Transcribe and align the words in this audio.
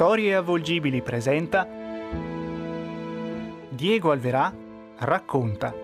Storie 0.00 0.34
avvolgibili 0.34 1.02
presenta 1.02 1.68
Diego 3.68 4.10
Alverà 4.12 4.50
racconta. 4.96 5.74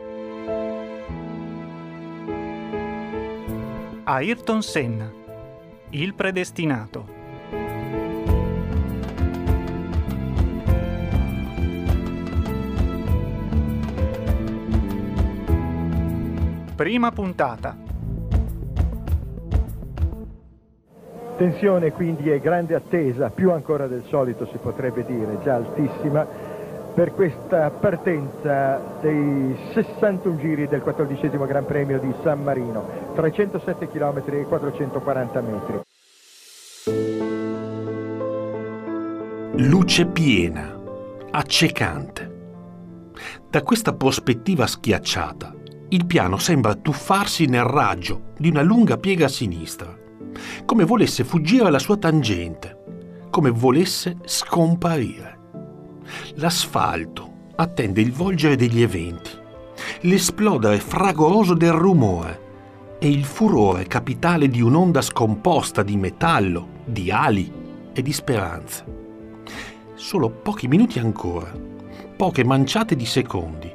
Ayrton 4.05 4.63
Senna 4.63 5.13
Il 5.91 6.15
predestinato. 6.15 7.07
Prima 16.75 17.13
puntata 17.13 17.86
Tensione 21.37 21.93
quindi 21.93 22.33
e 22.33 22.41
grande 22.41 22.75
attesa, 22.75 23.29
più 23.29 23.51
ancora 23.51 23.87
del 23.87 24.05
solito 24.09 24.47
si 24.47 24.57
potrebbe 24.57 25.05
dire, 25.05 25.39
già 25.43 25.57
altissima, 25.57 26.27
per 26.95 27.13
questa 27.13 27.69
partenza 27.69 28.81
dei 29.03 29.55
61 29.75 30.39
giri 30.39 30.67
del 30.67 30.81
14 30.81 31.29
Gran 31.29 31.67
Premio 31.67 31.99
di 31.99 32.11
San 32.23 32.43
Marino, 32.43 33.13
307 33.15 33.91
km 33.91 34.23
e 34.31 34.45
440 34.45 35.41
metri. 35.43 35.81
Luce 39.69 40.07
piena, 40.07 40.75
accecante. 41.33 42.35
Da 43.51 43.63
questa 43.63 43.93
prospettiva 43.93 44.67
schiacciata, 44.67 45.55
il 45.91 46.07
piano 46.07 46.39
sembra 46.39 46.75
tuffarsi 46.77 47.45
nel 47.45 47.65
raggio 47.65 48.33
di 48.39 48.49
una 48.49 48.63
lunga 48.63 48.97
piega 48.97 49.27
a 49.27 49.29
sinistra 49.29 50.05
come 50.65 50.85
volesse 50.85 51.25
fuggire 51.25 51.67
alla 51.67 51.79
sua 51.79 51.97
tangente, 51.97 52.85
come 53.31 53.51
volesse 53.51 54.17
scomparire. 54.25 55.39
L'asfalto 56.35 57.33
attende 57.57 58.01
il 58.01 58.13
volgere 58.13 58.57
degli 58.57 58.83
eventi, 58.83 59.31
l'esplodere 60.03 60.79
fragoroso 60.79 61.55
del 61.55 61.73
rumore 61.73 62.45
e 62.99 63.11
il 63.11 63.25
furore 63.25 63.87
capitale 63.87 64.49
di 64.49 64.61
un'onda 64.61 65.03
scomposta 65.03 65.83
di 65.83 65.97
metallo, 65.97 66.69
di 66.85 67.11
ali 67.11 67.53
e 67.93 68.03
di 68.03 68.13
speranze. 68.13 68.85
Solo 69.95 70.31
pochi 70.31 70.69
minuti 70.69 70.99
ancora, 70.99 71.53
poche 72.17 72.45
manciate 72.45 72.97
di 72.97 73.07
secondi, 73.07 73.73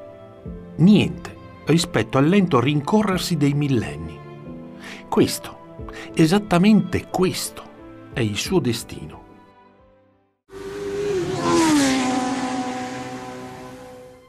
niente 0.77 1.35
rispetto 1.65 2.17
al 2.17 2.27
lento 2.27 2.59
rincorrersi 2.59 3.37
dei 3.37 3.53
millenni. 3.53 4.19
Questo 5.07 5.59
Esattamente 6.13 7.07
questo 7.09 7.63
è 8.13 8.19
il 8.19 8.37
suo 8.37 8.59
destino. 8.59 9.19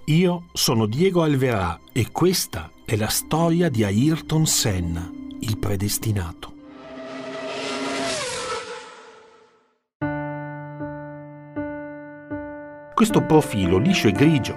Io 0.07 0.45
sono 0.53 0.87
Diego 0.87 1.23
Alverà 1.23 1.79
e 1.93 2.11
questa 2.11 2.71
è 2.85 2.97
la 2.97 3.09
storia 3.09 3.69
di 3.69 3.85
Ayrton 3.85 4.47
Senna, 4.47 5.11
il 5.41 5.59
predestinato. 5.59 6.53
Questo 12.95 13.25
profilo 13.25 13.79
liscio 13.79 14.09
e 14.09 14.13
grigio 14.13 14.57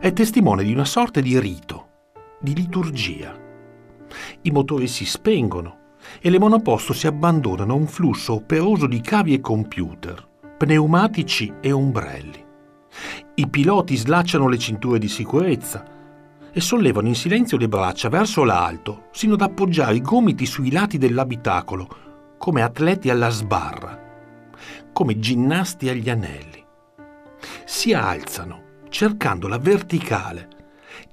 è 0.00 0.12
testimone 0.12 0.64
di 0.64 0.72
una 0.72 0.84
sorta 0.84 1.20
di 1.20 1.38
rito, 1.38 1.88
di 2.40 2.54
liturgia. 2.54 3.38
I 4.42 4.50
motori 4.50 4.86
si 4.86 5.04
spengono 5.04 5.83
e 6.20 6.30
le 6.30 6.38
monoposto 6.38 6.92
si 6.92 7.06
abbandonano 7.06 7.72
a 7.72 7.76
un 7.76 7.86
flusso 7.86 8.34
operoso 8.34 8.86
di 8.86 9.00
cavi 9.00 9.34
e 9.34 9.40
computer, 9.40 10.26
pneumatici 10.56 11.52
e 11.60 11.72
ombrelli. 11.72 12.44
I 13.34 13.48
piloti 13.48 13.96
slacciano 13.96 14.48
le 14.48 14.58
cinture 14.58 14.98
di 14.98 15.08
sicurezza 15.08 15.84
e 16.52 16.60
sollevano 16.60 17.08
in 17.08 17.16
silenzio 17.16 17.58
le 17.58 17.68
braccia 17.68 18.08
verso 18.08 18.44
l'alto, 18.44 19.08
sino 19.10 19.34
ad 19.34 19.40
appoggiare 19.40 19.96
i 19.96 20.00
gomiti 20.00 20.46
sui 20.46 20.70
lati 20.70 20.98
dell'abitacolo, 20.98 21.88
come 22.38 22.62
atleti 22.62 23.10
alla 23.10 23.30
sbarra, 23.30 23.98
come 24.92 25.18
ginnasti 25.18 25.88
agli 25.88 26.08
anelli. 26.08 26.64
Si 27.64 27.92
alzano, 27.92 28.62
cercando 28.88 29.48
la 29.48 29.58
verticale, 29.58 30.48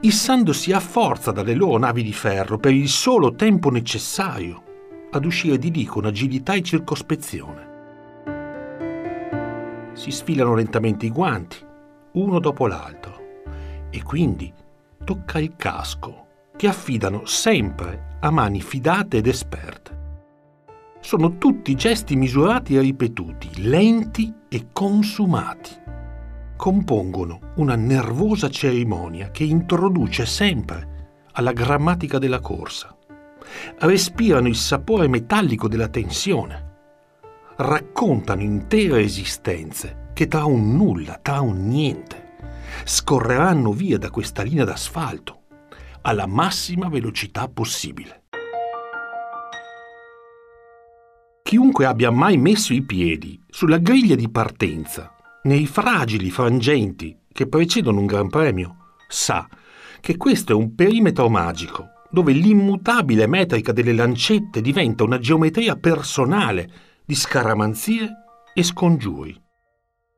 issandosi 0.01 0.71
a 0.71 0.79
forza 0.79 1.31
dalle 1.31 1.55
loro 1.55 1.79
navi 1.79 2.03
di 2.03 2.13
ferro 2.13 2.59
per 2.59 2.73
il 2.73 2.87
solo 2.87 3.33
tempo 3.33 3.71
necessario 3.71 4.69
ad 5.11 5.25
uscire 5.25 5.57
di 5.57 5.71
lì 5.71 5.85
con 5.85 6.05
agilità 6.05 6.53
e 6.53 6.61
circospezione. 6.61 7.69
Si 9.93 10.09
sfilano 10.11 10.55
lentamente 10.55 11.05
i 11.05 11.09
guanti, 11.09 11.57
uno 12.13 12.39
dopo 12.39 12.65
l'altro, 12.67 13.19
e 13.89 14.01
quindi 14.03 14.51
tocca 15.03 15.39
il 15.39 15.53
casco, 15.55 16.27
che 16.55 16.67
affidano 16.67 17.25
sempre 17.25 18.17
a 18.21 18.31
mani 18.31 18.61
fidate 18.61 19.17
ed 19.17 19.27
esperte. 19.27 19.99
Sono 21.01 21.37
tutti 21.37 21.75
gesti 21.75 22.15
misurati 22.15 22.75
e 22.75 22.81
ripetuti, 22.81 23.63
lenti 23.63 24.33
e 24.47 24.67
consumati. 24.71 25.71
Compongono 26.55 27.53
una 27.55 27.75
nervosa 27.75 28.49
cerimonia 28.49 29.31
che 29.31 29.43
introduce 29.43 30.25
sempre 30.25 31.19
alla 31.33 31.53
grammatica 31.53 32.19
della 32.19 32.39
corsa 32.39 32.95
respirano 33.79 34.47
il 34.47 34.55
sapore 34.55 35.07
metallico 35.07 35.67
della 35.67 35.87
tensione, 35.87 36.69
raccontano 37.57 38.41
intere 38.41 39.01
esistenze 39.01 40.09
che 40.13 40.27
tra 40.27 40.45
un 40.45 40.75
nulla, 40.75 41.19
tra 41.21 41.41
un 41.41 41.67
niente, 41.67 42.35
scorreranno 42.83 43.71
via 43.71 43.97
da 43.97 44.09
questa 44.09 44.43
linea 44.43 44.65
d'asfalto 44.65 45.39
alla 46.01 46.25
massima 46.25 46.89
velocità 46.89 47.47
possibile. 47.47 48.23
Chiunque 51.43 51.85
abbia 51.85 52.11
mai 52.11 52.37
messo 52.37 52.73
i 52.73 52.81
piedi 52.81 53.39
sulla 53.49 53.77
griglia 53.77 54.15
di 54.15 54.29
partenza, 54.29 55.13
nei 55.43 55.65
fragili 55.65 56.31
frangenti 56.31 57.17
che 57.31 57.47
precedono 57.47 57.99
un 57.99 58.05
Gran 58.05 58.29
Premio, 58.29 58.77
sa 59.07 59.47
che 59.99 60.17
questo 60.17 60.53
è 60.53 60.55
un 60.55 60.73
perimetro 60.75 61.29
magico 61.29 61.89
dove 62.11 62.33
l'immutabile 62.33 63.25
metrica 63.25 63.71
delle 63.71 63.93
lancette 63.93 64.61
diventa 64.61 65.03
una 65.03 65.17
geometria 65.17 65.77
personale 65.77 66.69
di 67.05 67.15
scaramanzie 67.15 68.09
e 68.53 68.63
scongiuri. 68.63 69.39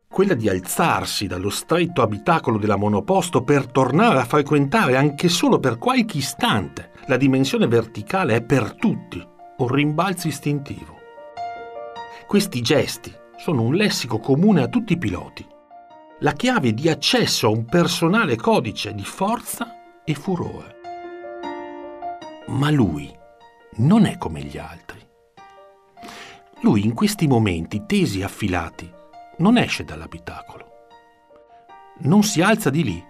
Quella 0.07 0.33
di 0.33 0.47
alzarsi 0.49 1.25
dallo 1.25 1.49
stretto 1.49 2.01
abitacolo 2.01 2.57
della 2.57 2.75
monoposto 2.75 3.43
per 3.43 3.67
tornare 3.67 4.19
a 4.19 4.25
frequentare 4.25 4.95
anche 4.95 5.27
solo 5.27 5.59
per 5.59 5.77
qualche 5.77 6.17
istante 6.17 6.91
la 7.07 7.17
dimensione 7.17 7.67
verticale 7.67 8.35
è 8.35 8.43
per 8.43 8.75
tutti 8.75 9.25
un 9.57 9.67
rimbalzo 9.67 10.27
istintivo. 10.27 10.97
Questi 12.27 12.61
gesti 12.61 13.11
sono 13.37 13.61
un 13.63 13.75
lessico 13.75 14.19
comune 14.19 14.61
a 14.61 14.67
tutti 14.67 14.93
i 14.93 14.97
piloti, 14.97 15.45
la 16.19 16.33
chiave 16.33 16.73
di 16.73 16.89
accesso 16.89 17.47
a 17.47 17.51
un 17.51 17.65
personale 17.65 18.35
codice 18.35 18.93
di 18.93 19.03
forza 19.03 20.03
e 20.03 20.13
furore. 20.13 20.72
Ma 22.47 22.69
lui 22.69 23.11
non 23.77 24.05
è 24.05 24.17
come 24.17 24.41
gli 24.41 24.57
altri. 24.57 24.99
Lui 26.61 26.85
in 26.85 26.93
questi 26.93 27.27
momenti 27.27 27.83
tesi 27.85 28.19
e 28.19 28.23
affilati 28.23 28.89
non 29.37 29.57
esce 29.57 29.83
dall'abitacolo. 29.83 30.65
Non 31.99 32.23
si 32.23 32.41
alza 32.41 32.69
di 32.69 32.83
lì, 32.83 33.03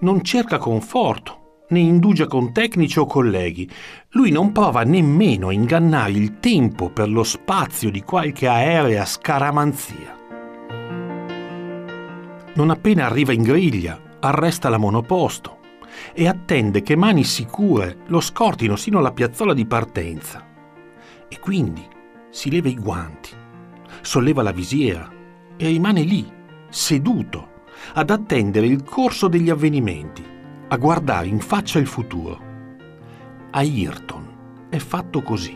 non 0.00 0.22
cerca 0.22 0.58
conforto, 0.58 1.64
né 1.68 1.78
indugia 1.78 2.26
con 2.26 2.52
tecnici 2.52 2.98
o 2.98 3.06
colleghi. 3.06 3.68
Lui 4.10 4.30
non 4.30 4.52
prova 4.52 4.82
nemmeno 4.82 5.48
a 5.48 5.52
ingannare 5.52 6.12
il 6.12 6.40
tempo 6.40 6.90
per 6.90 7.08
lo 7.08 7.22
spazio 7.22 7.90
di 7.90 8.02
qualche 8.02 8.48
aerea 8.48 9.04
scaramanzia. 9.04 10.18
Non 12.54 12.70
appena 12.70 13.06
arriva 13.06 13.32
in 13.32 13.42
griglia, 13.42 14.00
arresta 14.20 14.68
la 14.68 14.78
monoposto, 14.78 15.59
e 16.12 16.26
attende 16.28 16.82
che 16.82 16.96
mani 16.96 17.24
sicure 17.24 17.98
lo 18.06 18.20
scortino 18.20 18.76
sino 18.76 18.98
alla 18.98 19.12
piazzola 19.12 19.54
di 19.54 19.66
partenza. 19.66 20.46
E 21.28 21.38
quindi 21.38 21.86
si 22.30 22.50
leva 22.50 22.68
i 22.68 22.74
guanti, 22.74 23.30
solleva 24.00 24.42
la 24.42 24.52
visiera 24.52 25.10
e 25.56 25.66
rimane 25.66 26.02
lì, 26.02 26.30
seduto, 26.68 27.62
ad 27.94 28.10
attendere 28.10 28.66
il 28.66 28.84
corso 28.84 29.28
degli 29.28 29.50
avvenimenti, 29.50 30.24
a 30.68 30.76
guardare 30.76 31.26
in 31.26 31.40
faccia 31.40 31.78
il 31.78 31.86
futuro. 31.86 32.48
Ayrton 33.50 34.66
è 34.68 34.78
fatto 34.78 35.22
così. 35.22 35.54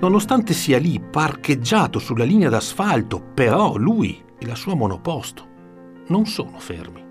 Nonostante 0.00 0.54
sia 0.54 0.78
lì 0.78 0.98
parcheggiato 0.98 1.98
sulla 1.98 2.24
linea 2.24 2.48
d'asfalto, 2.48 3.20
però 3.34 3.76
lui 3.76 4.22
e 4.38 4.46
la 4.46 4.54
sua 4.54 4.74
monoposto 4.74 5.48
non 6.06 6.24
sono 6.24 6.58
fermi. 6.58 7.09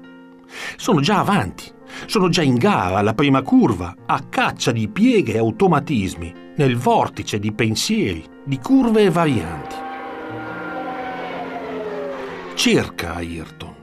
Sono 0.78 1.00
già 1.00 1.20
avanti, 1.20 1.72
sono 2.06 2.30
già 2.30 2.42
in 2.42 2.56
gara 2.56 2.98
alla 2.98 3.14
prima 3.14 3.42
curva, 3.42 3.96
a 4.06 4.24
caccia 4.30 4.72
di 4.72 4.88
pieghe 4.88 5.34
e 5.34 5.38
automatismi, 5.38 6.34
nel 6.56 6.78
vortice 6.78 7.40
di 7.40 7.52
pensieri, 7.52 8.24
di 8.44 8.60
curve 8.60 9.04
e 9.04 9.10
varianti. 9.10 9.76
cerca 12.60 13.16
Ayrton. 13.16 13.74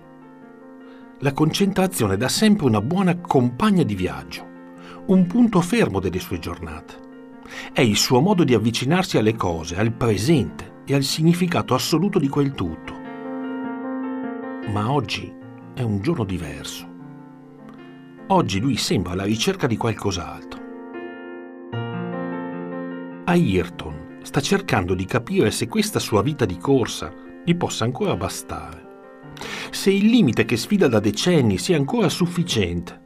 La 1.21 1.33
concentrazione 1.33 2.13
è 2.13 2.17
da 2.19 2.29
sempre 2.29 2.67
una 2.67 2.83
buona 2.83 3.19
compagna 3.19 3.83
di 3.83 3.95
viaggio, 3.95 4.47
un 5.07 5.27
punto 5.27 5.63
fermo 5.63 5.99
delle 5.99 6.21
sue 6.21 6.39
giornate. 6.39 6.95
È 7.73 7.81
il 7.81 7.97
suo 7.97 8.21
modo 8.21 8.45
di 8.45 8.53
avvicinarsi 8.53 9.17
alle 9.17 9.35
cose, 9.35 9.79
al 9.79 9.93
presente 9.93 10.83
e 10.85 10.95
al 10.95 11.05
significato 11.05 11.73
assoluto 11.73 12.19
di 12.19 12.29
quel 12.29 12.53
tutto. 12.53 12.93
Ma 14.67 14.93
oggi 14.93 15.33
è 15.77 15.83
un 15.83 16.01
giorno 16.01 16.25
diverso. 16.25 16.89
Oggi 18.29 18.61
lui 18.61 18.79
sembra 18.79 19.13
alla 19.13 19.25
ricerca 19.25 19.67
di 19.67 19.77
qualcos'altro. 19.77 20.65
Ayrton 23.27 24.21
sta 24.23 24.41
cercando 24.41 24.95
di 24.95 25.05
capire 25.05 25.51
se 25.51 25.69
questa 25.69 25.99
sua 25.99 26.23
vita 26.23 26.47
di 26.47 26.57
corsa 26.57 27.13
gli 27.45 27.55
possa 27.55 27.85
ancora 27.85 28.17
bastare, 28.17 29.33
se 29.71 29.91
il 29.91 30.07
limite 30.07 30.47
che 30.47 30.57
sfida 30.57 30.89
da 30.89 30.99
decenni 30.99 31.59
sia 31.59 31.77
ancora 31.77 32.09
sufficiente, 32.09 32.99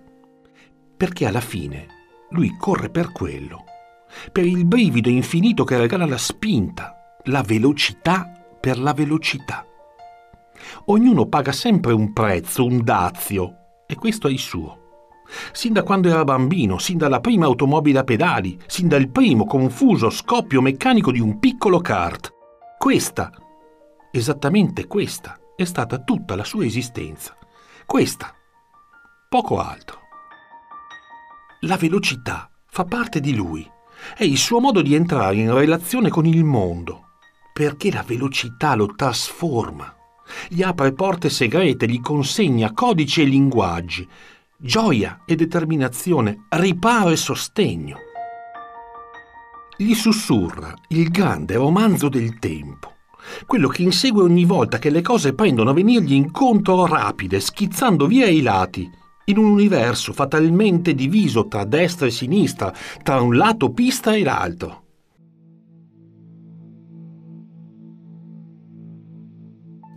perché 0.96 1.26
alla 1.26 1.40
fine 1.40 1.86
lui 2.30 2.54
corre 2.56 2.88
per 2.88 3.10
quello, 3.10 3.64
per 4.30 4.46
il 4.46 4.64
brivido 4.64 5.08
infinito 5.08 5.64
che 5.64 5.76
regala 5.76 6.06
la 6.06 6.18
spinta, 6.18 7.16
la 7.24 7.42
velocità 7.42 8.30
per 8.60 8.78
la 8.78 8.92
velocità. 8.92 9.64
Ognuno 10.86 11.26
paga 11.26 11.52
sempre 11.52 11.92
un 11.92 12.12
prezzo, 12.12 12.64
un 12.64 12.82
dazio, 12.82 13.54
e 13.86 13.96
questo 13.96 14.28
è 14.28 14.30
il 14.30 14.38
suo. 14.38 14.78
Sin 15.52 15.72
da 15.72 15.82
quando 15.82 16.08
era 16.08 16.24
bambino, 16.24 16.78
sin 16.78 16.98
dalla 16.98 17.20
prima 17.20 17.46
automobile 17.46 18.00
a 18.00 18.04
pedali, 18.04 18.58
sin 18.66 18.88
dal 18.88 19.08
primo 19.08 19.46
confuso 19.46 20.10
scoppio 20.10 20.60
meccanico 20.60 21.12
di 21.12 21.20
un 21.20 21.38
piccolo 21.38 21.80
kart. 21.80 22.32
Questa, 22.78 23.30
esattamente 24.10 24.86
questa, 24.86 25.38
è 25.54 25.64
stata 25.64 25.98
tutta 25.98 26.34
la 26.34 26.44
sua 26.44 26.64
esistenza. 26.64 27.36
Questa, 27.86 28.32
poco 29.28 29.60
altro. 29.60 29.98
La 31.60 31.76
velocità 31.76 32.50
fa 32.66 32.84
parte 32.84 33.20
di 33.20 33.34
lui, 33.34 33.68
è 34.16 34.24
il 34.24 34.38
suo 34.38 34.60
modo 34.60 34.80
di 34.80 34.94
entrare 34.94 35.36
in 35.36 35.52
relazione 35.52 36.08
con 36.08 36.24
il 36.24 36.42
mondo, 36.42 37.08
perché 37.52 37.92
la 37.92 38.02
velocità 38.02 38.74
lo 38.74 38.94
trasforma 38.94 39.94
gli 40.48 40.62
apre 40.62 40.92
porte 40.92 41.30
segrete, 41.30 41.86
gli 41.86 42.00
consegna 42.00 42.72
codici 42.72 43.22
e 43.22 43.24
linguaggi, 43.24 44.06
gioia 44.56 45.22
e 45.26 45.36
determinazione, 45.36 46.46
riparo 46.50 47.10
e 47.10 47.16
sostegno. 47.16 47.96
Gli 49.76 49.94
sussurra 49.94 50.74
il 50.88 51.10
grande 51.10 51.54
romanzo 51.54 52.08
del 52.08 52.38
tempo, 52.38 52.92
quello 53.46 53.68
che 53.68 53.82
insegue 53.82 54.22
ogni 54.22 54.44
volta 54.44 54.78
che 54.78 54.90
le 54.90 55.00
cose 55.00 55.32
prendono 55.32 55.70
a 55.70 55.74
venirgli 55.74 56.12
incontro 56.12 56.86
rapide, 56.86 57.40
schizzando 57.40 58.06
via 58.06 58.26
i 58.26 58.42
lati, 58.42 58.90
in 59.24 59.38
un 59.38 59.46
universo 59.46 60.12
fatalmente 60.12 60.94
diviso 60.94 61.48
tra 61.48 61.64
destra 61.64 62.06
e 62.06 62.10
sinistra, 62.10 62.72
tra 63.02 63.20
un 63.20 63.36
lato 63.36 63.72
pista 63.72 64.14
e 64.14 64.22
l'altro. 64.22 64.82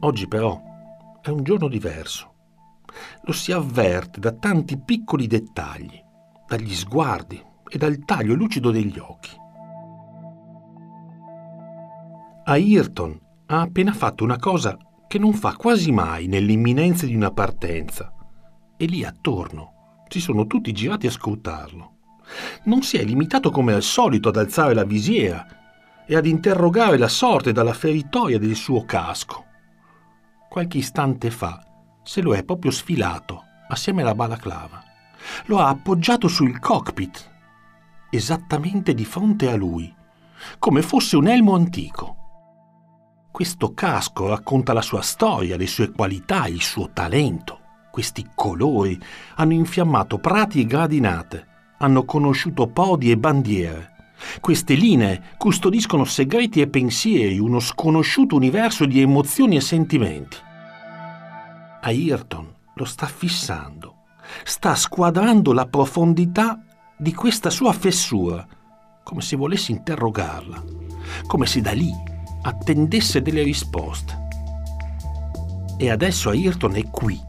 Oggi 0.04 0.28
però 0.28 0.62
è 1.22 1.30
un 1.30 1.44
giorno 1.44 1.70
diverso. 1.70 2.32
Lo 3.22 3.32
si 3.32 3.54
avverte 3.54 4.20
da 4.20 4.34
tanti 4.34 4.78
piccoli 4.78 5.28
dettagli, 5.28 5.98
dagli 6.46 6.74
sguardi 6.74 7.42
e 7.70 7.78
dal 7.78 8.04
taglio 8.04 8.34
lucido 8.34 8.70
degli 8.70 9.00
occhi. 9.00 9.30
Ayrton 12.44 13.18
ha 13.46 13.62
appena 13.62 13.94
fatto 13.94 14.26
una 14.26 14.38
cosa 14.38 14.78
che 15.08 15.20
non 15.20 15.34
fa 15.34 15.56
quasi 15.56 15.94
mai 15.94 16.28
nell'imminenza 16.28 17.06
di 17.06 17.16
una 17.16 17.32
partenza 17.32 18.14
e 18.76 18.86
lì 18.86 19.06
attorno 19.06 20.02
ci 20.10 20.20
sono 20.20 20.46
tutti 20.48 20.74
girati 20.74 21.08
a 21.08 21.12
scrutarlo. 21.12 21.92
Non 22.66 22.82
si 22.82 22.98
è 22.98 23.06
limitato 23.06 23.52
come 23.52 23.72
al 23.72 23.84
solito 23.84 24.28
ad 24.28 24.36
alzare 24.36 24.74
la 24.74 24.84
visiera 24.84 25.48
e 26.06 26.18
ad 26.18 26.26
interrogare 26.26 26.98
la 26.98 27.08
sorte 27.08 27.54
dalla 27.54 27.74
feritoia 27.74 28.38
del 28.38 28.56
suo 28.56 28.84
casco 28.84 29.52
qualche 30.54 30.78
istante 30.78 31.32
fa 31.32 31.66
se 32.04 32.22
lo 32.22 32.36
è 32.36 32.44
proprio 32.44 32.70
sfilato 32.70 33.44
assieme 33.70 34.04
alla 34.04 34.14
balaclava. 34.14 34.84
Lo 35.46 35.58
ha 35.58 35.70
appoggiato 35.70 36.28
sul 36.28 36.60
cockpit, 36.60 37.32
esattamente 38.12 38.94
di 38.94 39.04
fronte 39.04 39.50
a 39.50 39.56
lui, 39.56 39.92
come 40.60 40.84
fosse 40.84 41.16
un 41.16 41.28
elmo 41.28 41.56
antico. 41.56 42.18
Questo 43.32 43.74
casco 43.74 44.28
racconta 44.28 44.74
la 44.74 44.84
sua 44.84 45.02
storia, 45.02 45.58
le 45.58 45.66
sue 45.66 45.90
qualità, 45.90 46.46
il 46.46 46.62
suo 46.62 46.92
talento. 46.94 47.60
Questi 47.90 48.30
colori 48.36 49.02
hanno 49.38 49.54
infiammato 49.54 50.20
prati 50.20 50.62
e 50.62 50.66
gradinate, 50.66 51.48
hanno 51.80 52.06
conosciuto 52.06 52.68
podi 52.68 53.10
e 53.10 53.18
bandiere. 53.18 53.93
Queste 54.40 54.74
linee 54.74 55.22
custodiscono 55.38 56.04
segreti 56.04 56.62
e 56.62 56.68
pensieri, 56.68 57.40
uno 57.40 57.60
sconosciuto 57.60 58.36
universo 58.36 58.86
di 58.86 59.02
emozioni 59.02 59.56
e 59.56 59.62
sentimenti. 59.62 60.38
Ayrton 61.82 62.54
lo 62.76 62.86
sta 62.86 63.06
fissando, 63.06 64.06
sta 64.44 64.76
squadrando 64.76 65.54
la 65.54 65.66
profondità 65.66 66.64
di 66.98 67.14
questa 67.14 67.50
sua 67.50 67.74
fessura, 67.74 68.48
come 69.04 69.22
se 69.22 69.36
volesse 69.36 69.72
interrogarla, 69.72 70.64
come 71.28 71.46
se 71.46 71.62
da 71.62 71.74
lì 71.74 71.92
attendesse 72.44 73.22
delle 73.22 73.44
risposte. 73.44 74.22
E 75.78 75.90
adesso 75.90 76.30
Ayrton 76.30 76.76
è 76.76 76.90
qui, 76.90 77.20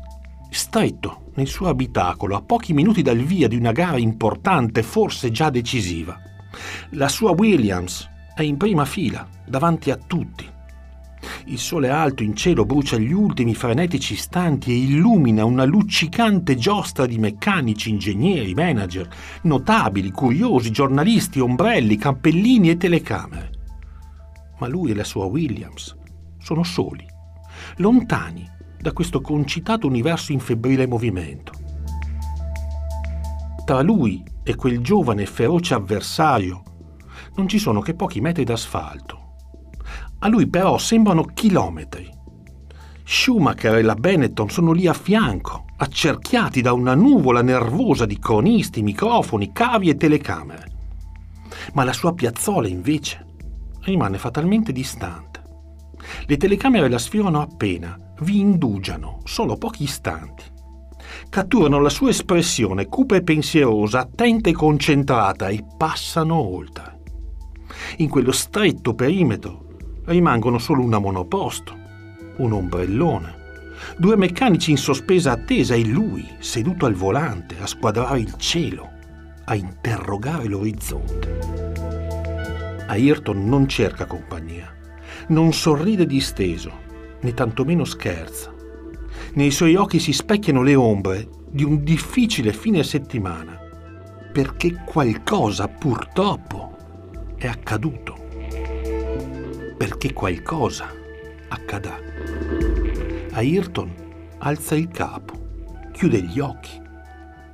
stretto 0.50 1.31
nel 1.35 1.49
suo 1.49 1.69
abitacolo, 1.69 2.37
a 2.37 2.43
pochi 2.43 2.73
minuti 2.73 3.02
dal 3.02 3.19
via 3.19 3.49
di 3.49 3.56
una 3.56 3.73
gara 3.73 3.99
importante, 3.99 4.82
forse 4.82 5.31
già 5.31 5.50
decisiva. 5.50 6.17
La 6.91 7.09
sua 7.09 7.33
Williams 7.33 8.09
è 8.35 8.43
in 8.43 8.56
prima 8.56 8.85
fila, 8.85 9.27
davanti 9.47 9.91
a 9.91 9.97
tutti. 9.97 10.53
Il 11.47 11.59
sole 11.59 11.89
alto 11.89 12.23
in 12.23 12.35
cielo 12.35 12.65
brucia 12.65 12.99
gli 12.99 13.12
ultimi 13.12 13.55
frenetici 13.55 14.15
istanti 14.15 14.73
e 14.73 14.77
illumina 14.77 15.45
una 15.45 15.65
luccicante 15.65 16.56
giostra 16.56 17.06
di 17.06 17.19
meccanici, 17.19 17.91
ingegneri, 17.91 18.55
manager, 18.55 19.09
notabili, 19.43 20.11
curiosi, 20.11 20.71
giornalisti, 20.71 21.41
ombrelli, 21.41 21.97
cappellini 21.97 22.71
e 22.71 22.77
telecamere. 22.77 23.51
Ma 24.58 24.69
lui 24.69 24.91
e 24.91 24.94
la 24.94 25.05
sua 25.05 25.25
Williams 25.25 25.96
sono 26.39 26.63
soli, 26.63 27.06
lontani 27.77 28.51
da 28.79 28.93
questo 28.93 29.20
concitato 29.20 29.87
universo 29.87 30.32
in 30.32 30.41
febbrile 30.41 30.87
movimento. 30.87 31.53
Tra 33.65 33.81
lui 33.81 34.23
e 34.44 34.55
quel 34.55 34.81
giovane 34.81 35.27
feroce 35.27 35.74
avversario 35.74 36.63
non 37.36 37.48
ci 37.48 37.58
sono 37.58 37.81
che 37.81 37.94
pochi 37.94 38.20
metri 38.20 38.44
d'asfalto. 38.44 39.22
A 40.20 40.29
lui 40.29 40.46
però 40.48 40.79
sembrano 40.79 41.24
chilometri. 41.24 42.08
Schumacher 43.03 43.77
e 43.77 43.82
la 43.82 43.94
Benetton 43.94 44.48
sono 44.48 44.72
lì 44.72 44.86
a 44.86 44.93
fianco, 44.93 45.65
accerchiati 45.77 46.60
da 46.60 46.72
una 46.72 46.94
nuvola 46.94 47.43
nervosa 47.43 48.06
di 48.06 48.19
cronisti, 48.19 48.82
microfoni, 48.82 49.53
cavi 49.53 49.89
e 49.89 49.96
telecamere. 49.96 50.72
Ma 51.72 51.84
la 51.84 51.93
sua 51.93 52.15
piazzola, 52.15 52.69
invece, 52.69 53.27
rimane 53.81 54.19
fatalmente 54.19 54.72
distante. 54.72 55.43
Le 56.27 56.36
telecamere 56.36 56.89
la 56.89 56.98
sfiorano 56.98 57.41
appena, 57.41 57.98
vi 58.20 58.39
indugiano 58.39 59.20
solo 59.24 59.56
pochi 59.56 59.82
istanti 59.84 60.53
catturano 61.29 61.81
la 61.81 61.89
sua 61.89 62.11
espressione 62.11 62.87
cupa 62.87 63.17
e 63.17 63.23
pensierosa, 63.23 64.01
attenta 64.01 64.49
e 64.49 64.53
concentrata 64.53 65.49
e 65.49 65.65
passano 65.77 66.37
oltre. 66.37 67.01
In 67.99 68.09
quello 68.09 68.33
stretto 68.33 68.94
perimetro 68.94 69.67
rimangono 70.05 70.59
solo 70.59 70.83
una 70.83 70.99
monoposto, 70.99 71.77
un 72.37 72.53
ombrellone, 72.53 73.43
due 73.97 74.17
meccanici 74.17 74.71
in 74.71 74.77
sospesa 74.77 75.33
attesa 75.33 75.75
e 75.75 75.85
lui 75.85 76.27
seduto 76.39 76.87
al 76.87 76.94
volante 76.94 77.56
a 77.59 77.67
squadrare 77.67 78.21
il 78.21 78.35
cielo, 78.37 78.91
a 79.44 79.55
interrogare 79.55 80.47
l'orizzonte. 80.47 81.73
Ayrton 82.87 83.44
non 83.49 83.67
cerca 83.69 84.06
compagnia, 84.06 84.73
non 85.29 85.53
sorride 85.53 86.06
disteso, 86.06 86.83
né 87.21 87.33
tantomeno 87.33 87.85
scherza 87.85 88.54
nei 89.34 89.50
suoi 89.50 89.74
occhi 89.74 89.98
si 89.98 90.12
specchiano 90.12 90.62
le 90.62 90.74
ombre 90.74 91.29
di 91.50 91.64
un 91.64 91.82
difficile 91.82 92.53
fine 92.53 92.82
settimana, 92.82 93.58
perché 94.32 94.82
qualcosa 94.84 95.69
purtroppo 95.69 96.76
è 97.36 97.46
accaduto, 97.46 98.17
perché 99.76 100.12
qualcosa 100.12 100.88
accadrà. 101.48 101.98
Ayrton 103.32 103.93
alza 104.38 104.76
il 104.76 104.88
capo, 104.88 105.34
chiude 105.93 106.22
gli 106.22 106.38
occhi 106.38 106.81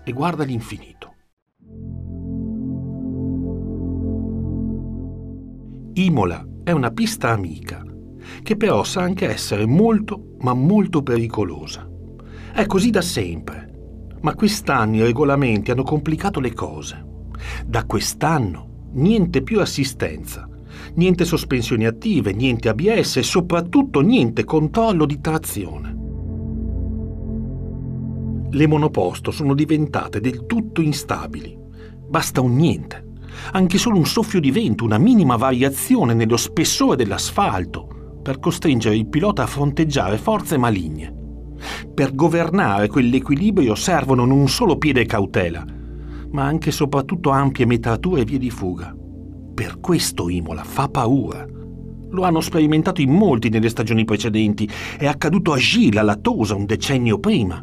e 0.04 0.12
guarda 0.12 0.44
l'infinito. 0.44 1.14
Imola 5.94 6.46
è 6.62 6.70
una 6.72 6.90
pista 6.90 7.30
amica 7.30 7.82
che 8.42 8.56
però 8.56 8.84
sa 8.84 9.02
anche 9.02 9.28
essere 9.28 9.66
molto, 9.66 10.36
ma 10.40 10.54
molto 10.54 11.02
pericolosa. 11.02 11.88
È 12.52 12.66
così 12.66 12.90
da 12.90 13.00
sempre, 13.00 13.70
ma 14.22 14.34
quest'anno 14.34 14.96
i 14.96 15.02
regolamenti 15.02 15.70
hanno 15.70 15.82
complicato 15.82 16.40
le 16.40 16.52
cose. 16.52 17.04
Da 17.66 17.84
quest'anno 17.84 18.88
niente 18.92 19.42
più 19.42 19.60
assistenza, 19.60 20.48
niente 20.94 21.24
sospensioni 21.24 21.86
attive, 21.86 22.32
niente 22.32 22.68
ABS 22.68 23.18
e 23.18 23.22
soprattutto 23.22 24.00
niente 24.00 24.44
controllo 24.44 25.06
di 25.06 25.20
trazione. 25.20 25.98
Le 28.50 28.66
monoposto 28.66 29.30
sono 29.30 29.54
diventate 29.54 30.20
del 30.20 30.44
tutto 30.46 30.80
instabili. 30.80 31.56
Basta 32.08 32.40
un 32.40 32.56
niente, 32.56 33.12
anche 33.52 33.78
solo 33.78 33.96
un 33.96 34.06
soffio 34.06 34.40
di 34.40 34.50
vento, 34.50 34.84
una 34.84 34.98
minima 34.98 35.36
variazione 35.36 36.14
nello 36.14 36.36
spessore 36.36 36.96
dell'asfalto 36.96 37.98
per 38.30 38.38
costringere 38.38 38.94
il 38.94 39.08
pilota 39.08 39.42
a 39.42 39.46
fronteggiare 39.48 40.16
forze 40.16 40.56
maligne. 40.56 41.12
Per 41.92 42.14
governare 42.14 42.86
quell'equilibrio 42.86 43.74
servono 43.74 44.24
non 44.24 44.48
solo 44.48 44.78
piede 44.78 45.00
e 45.00 45.04
cautela, 45.04 45.64
ma 46.30 46.44
anche 46.44 46.68
e 46.68 46.72
soprattutto 46.72 47.30
ampie 47.30 47.66
metrature 47.66 48.20
e 48.20 48.24
vie 48.24 48.38
di 48.38 48.50
fuga. 48.50 48.94
Per 49.52 49.80
questo 49.80 50.28
Imola 50.28 50.62
fa 50.62 50.86
paura. 50.86 51.44
Lo 52.10 52.22
hanno 52.22 52.40
sperimentato 52.40 53.00
in 53.00 53.10
molti 53.10 53.48
nelle 53.48 53.68
stagioni 53.68 54.04
precedenti. 54.04 54.70
È 54.96 55.08
accaduto 55.08 55.52
a 55.52 55.56
Gilles, 55.56 55.98
a 55.98 56.02
Latosa, 56.02 56.54
un 56.54 56.66
decennio 56.66 57.18
prima. 57.18 57.60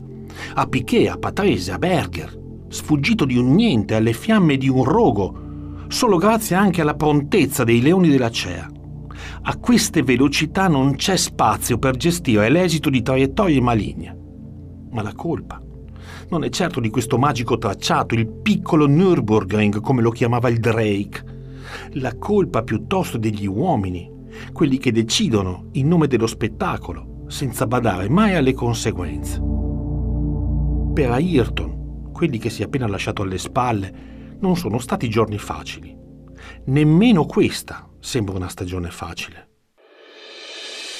A 0.56 0.68
Piquet, 0.68 1.08
a 1.08 1.18
Patrese, 1.18 1.72
a 1.72 1.78
Berger. 1.78 2.38
Sfuggito 2.68 3.24
di 3.24 3.38
un 3.38 3.56
niente 3.56 3.96
alle 3.96 4.12
fiamme 4.12 4.58
di 4.58 4.68
un 4.68 4.84
rogo, 4.84 5.86
solo 5.88 6.18
grazie 6.18 6.58
anche 6.58 6.82
alla 6.82 6.96
prontezza 6.96 7.64
dei 7.64 7.82
leoni 7.82 8.10
della 8.10 8.30
CEA. 8.30 8.72
A 9.50 9.56
queste 9.60 10.04
velocità 10.04 10.68
non 10.68 10.96
c'è 10.96 11.16
spazio 11.16 11.78
per 11.78 11.96
gestire 11.96 12.50
l'esito 12.50 12.90
di 12.90 13.02
traiettorie 13.02 13.62
maligne. 13.62 14.14
Ma 14.92 15.02
la 15.02 15.14
colpa 15.14 15.62
non 16.30 16.44
è 16.44 16.50
certo 16.50 16.82
di 16.82 16.90
questo 16.90 17.18
magico 17.18 17.58
tracciato, 17.58 18.14
il 18.14 18.28
piccolo 18.28 18.90
Nürburgring 18.90 19.80
come 19.80 20.02
lo 20.02 20.10
chiamava 20.10 20.50
il 20.50 20.60
Drake. 20.60 21.24
La 21.94 22.18
colpa 22.18 22.64
piuttosto 22.64 23.18
degli 23.18 23.48
uomini, 23.48 24.12
quelli 24.52 24.78
che 24.78 24.92
decidono 24.92 25.70
in 25.74 25.88
nome 25.88 26.08
dello 26.08 26.28
spettacolo, 26.28 27.24
senza 27.28 27.66
badare 27.68 28.10
mai 28.10 28.36
alle 28.36 28.54
conseguenze. 28.54 29.42
Per 30.94 31.10
Ayrton, 31.10 32.10
quelli 32.12 32.38
che 32.38 32.50
si 32.50 32.64
è 32.64 32.66
appena 32.66 32.88
lasciato 32.88 33.22
alle 33.22 33.38
spalle, 33.38 33.94
non 34.42 34.58
sono 34.58 34.78
stati 34.78 35.08
giorni 35.08 35.38
facili. 35.38 35.96
Nemmeno 36.66 37.26
questa 37.26 37.87
sembra 38.08 38.38
una 38.38 38.48
stagione 38.48 38.90
facile. 38.90 39.50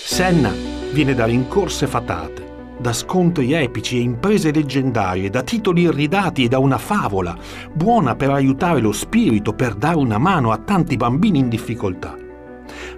Senna 0.04 0.52
viene 0.92 1.14
da 1.14 1.24
rincorse 1.24 1.88
fatate, 1.88 2.76
da 2.80 2.92
scontri 2.92 3.54
epici 3.54 3.96
e 3.96 4.02
imprese 4.02 4.52
leggendarie, 4.52 5.30
da 5.30 5.42
titoli 5.42 5.84
irridati 5.84 6.44
e 6.44 6.48
da 6.50 6.60
una 6.60 6.78
favola, 6.78 7.38
buona 7.74 8.18
per 8.18 8.32
aiutare 8.32 8.82
lo 8.82 8.92
spirito, 8.92 9.54
per 9.54 9.76
dare 9.76 9.96
una 9.96 10.18
mano 10.18 10.52
a 10.52 10.58
tanti 10.58 10.98
bambini 10.98 11.40
in 11.40 11.48
difficoltà. 11.48 12.14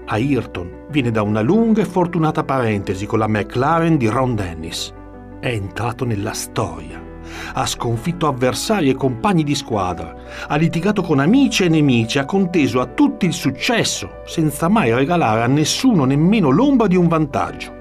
Ayrton 0.05 0.87
viene 0.89 1.11
da 1.11 1.21
una 1.21 1.41
lunga 1.41 1.83
e 1.83 1.85
fortunata 1.85 2.43
parentesi 2.43 3.05
con 3.05 3.19
la 3.19 3.27
McLaren 3.27 3.95
di 3.95 4.07
Ron 4.07 4.33
Dennis. 4.33 4.91
È 5.39 5.49
entrato 5.49 6.03
nella 6.03 6.33
storia 6.33 7.08
ha 7.53 7.65
sconfitto 7.65 8.27
avversari 8.27 8.89
e 8.89 8.95
compagni 8.95 9.43
di 9.43 9.55
squadra, 9.55 10.13
ha 10.47 10.55
litigato 10.55 11.01
con 11.01 11.19
amici 11.19 11.63
e 11.63 11.69
nemici, 11.69 12.19
ha 12.19 12.25
conteso 12.25 12.79
a 12.79 12.85
tutti 12.85 13.25
il 13.25 13.33
successo, 13.33 14.21
senza 14.25 14.67
mai 14.67 14.93
regalare 14.93 15.41
a 15.41 15.47
nessuno 15.47 16.05
nemmeno 16.05 16.49
l'ombra 16.49 16.87
di 16.87 16.95
un 16.95 17.07
vantaggio. 17.07 17.77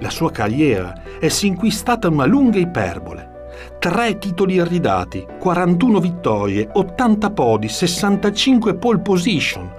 La 0.00 0.10
sua 0.10 0.30
carriera 0.30 0.92
è 1.18 1.28
sinquistata 1.28 2.08
una 2.08 2.26
lunga 2.26 2.58
iperbole. 2.58 3.32
Tre 3.78 4.18
titoli 4.18 4.54
irridati, 4.54 5.26
41 5.38 6.00
vittorie, 6.00 6.68
80 6.72 7.30
podi, 7.30 7.68
65 7.68 8.74
pole 8.74 8.98
position, 8.98 9.70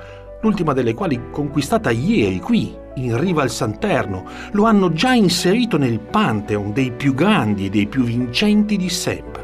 l'ultima 0.42 0.74
delle 0.74 0.94
quali 0.94 1.30
conquistata 1.32 1.92
ieri 1.92 2.40
qui 2.40 2.84
in 2.96 3.20
riva 3.20 3.42
al 3.42 3.50
Santerno, 3.50 4.25
lo 4.52 4.66
hanno 4.66 4.92
già 4.94 5.14
inserito 5.14 5.78
nel 5.78 6.00
pantheon 6.00 6.72
dei 6.74 6.92
più 6.92 7.14
grandi 7.14 7.66
e 7.66 7.70
dei 7.70 7.88
più 7.88 8.04
vincenti 8.04 8.78
di 8.78 8.90
sempre. 8.90 9.44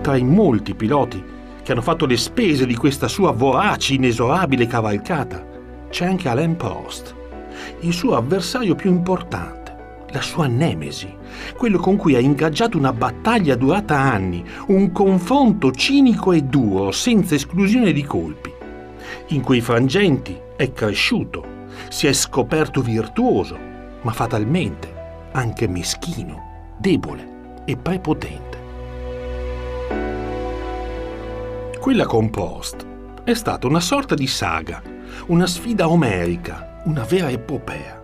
Tra 0.00 0.16
i 0.16 0.24
molti 0.24 0.74
piloti 0.74 1.22
che 1.62 1.72
hanno 1.72 1.82
fatto 1.82 2.06
le 2.06 2.16
spese 2.16 2.66
di 2.66 2.74
questa 2.74 3.08
sua 3.08 3.30
vorace, 3.30 3.94
inesorabile 3.94 4.66
cavalcata, 4.66 5.44
c'è 5.90 6.06
anche 6.06 6.28
Alain 6.28 6.56
Prost, 6.56 7.14
il 7.80 7.92
suo 7.92 8.16
avversario 8.16 8.74
più 8.74 8.90
importante, 8.90 10.06
la 10.10 10.22
sua 10.22 10.46
nemesi, 10.46 11.14
quello 11.56 11.78
con 11.78 11.96
cui 11.96 12.14
ha 12.14 12.20
ingaggiato 12.20 12.78
una 12.78 12.92
battaglia 12.92 13.54
durata 13.54 13.98
anni, 13.98 14.42
un 14.68 14.92
confronto 14.92 15.70
cinico 15.72 16.32
e 16.32 16.42
duro, 16.42 16.90
senza 16.90 17.34
esclusione 17.34 17.92
di 17.92 18.04
colpi. 18.04 18.52
In 19.28 19.42
quei 19.42 19.60
frangenti 19.60 20.36
è 20.56 20.72
cresciuto 20.72 21.56
si 21.88 22.06
è 22.06 22.12
scoperto 22.12 22.82
virtuoso, 22.82 23.58
ma 24.02 24.12
fatalmente 24.12 24.94
anche 25.32 25.68
meschino, 25.68 26.74
debole 26.78 27.62
e 27.64 27.76
prepotente. 27.76 28.58
Quella 31.78 32.06
con 32.06 32.30
Post 32.30 32.86
è 33.24 33.34
stata 33.34 33.66
una 33.66 33.80
sorta 33.80 34.14
di 34.14 34.26
saga, 34.26 34.82
una 35.26 35.46
sfida 35.46 35.88
omerica, 35.88 36.80
una 36.84 37.04
vera 37.04 37.30
epopea. 37.30 38.02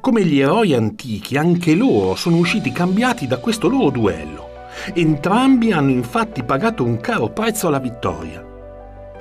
Come 0.00 0.24
gli 0.24 0.38
eroi 0.38 0.74
antichi, 0.74 1.36
anche 1.36 1.74
loro 1.74 2.14
sono 2.14 2.36
usciti 2.36 2.70
cambiati 2.70 3.26
da 3.26 3.38
questo 3.38 3.68
loro 3.68 3.90
duello. 3.90 4.50
Entrambi 4.94 5.72
hanno 5.72 5.90
infatti 5.90 6.42
pagato 6.44 6.84
un 6.84 7.00
caro 7.00 7.30
prezzo 7.30 7.66
alla 7.66 7.80
vittoria 7.80 8.50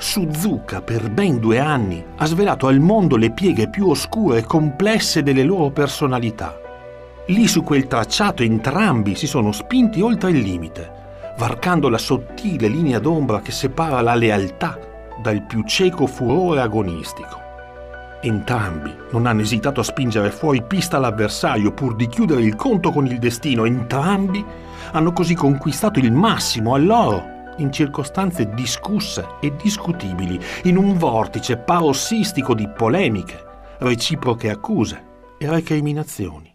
Suzuka 0.01 0.81
per 0.81 1.12
ben 1.12 1.38
due 1.38 1.60
anni 1.60 2.03
ha 2.17 2.25
svelato 2.25 2.65
al 2.65 2.79
mondo 2.79 3.17
le 3.17 3.29
pieghe 3.29 3.70
più 3.70 3.88
oscure 3.88 4.39
e 4.39 4.43
complesse 4.43 5.22
delle 5.22 5.43
loro 5.43 5.70
personalità. 5.70 6.60
Lì 7.27 7.48
su 7.48 7.62
quel 7.62 7.86
tracciato 7.86 8.41
entrambi 8.41 9.13
si 9.13 9.27
sono 9.27 9.51
spinti 9.51 10.01
oltre 10.01 10.31
il 10.31 10.39
limite, 10.39 10.91
varcando 11.38 11.88
la 11.88 12.00
sottile 12.00 12.67
linea 12.67 12.98
d'ombra 12.98 13.41
che 13.41 13.51
separa 13.51 14.01
la 14.01 14.15
lealtà 14.15 14.75
dal 15.22 15.43
più 15.43 15.63
cieco 15.65 16.08
furore 16.08 16.62
agonistico. 16.62 17.39
Entrambi 18.22 18.91
non 19.12 19.27
hanno 19.27 19.41
esitato 19.41 19.81
a 19.81 19.84
spingere 19.84 20.31
fuori 20.31 20.63
pista 20.63 20.98
l'avversario 20.98 21.74
pur 21.74 21.96
di 21.96 22.08
chiudere 22.08 22.41
il 22.41 22.55
conto 22.55 22.91
con 22.91 23.05
il 23.05 23.20
destino. 23.20 23.65
Entrambi 23.65 24.43
hanno 24.93 25.13
così 25.13 25.36
conquistato 25.36 26.00
il 26.00 26.12
massimo 26.12 26.74
a 26.74 26.79
loro 26.79 27.39
in 27.62 27.72
circostanze 27.72 28.50
discusse 28.53 29.25
e 29.39 29.56
discutibili, 29.56 30.39
in 30.63 30.77
un 30.77 30.98
vortice 30.98 31.58
parossistico 31.58 32.53
di 32.53 32.68
polemiche, 32.68 33.39
reciproche 33.80 34.50
accuse 34.50 35.10
e 35.38 35.50
recriminazioni. 35.50 36.53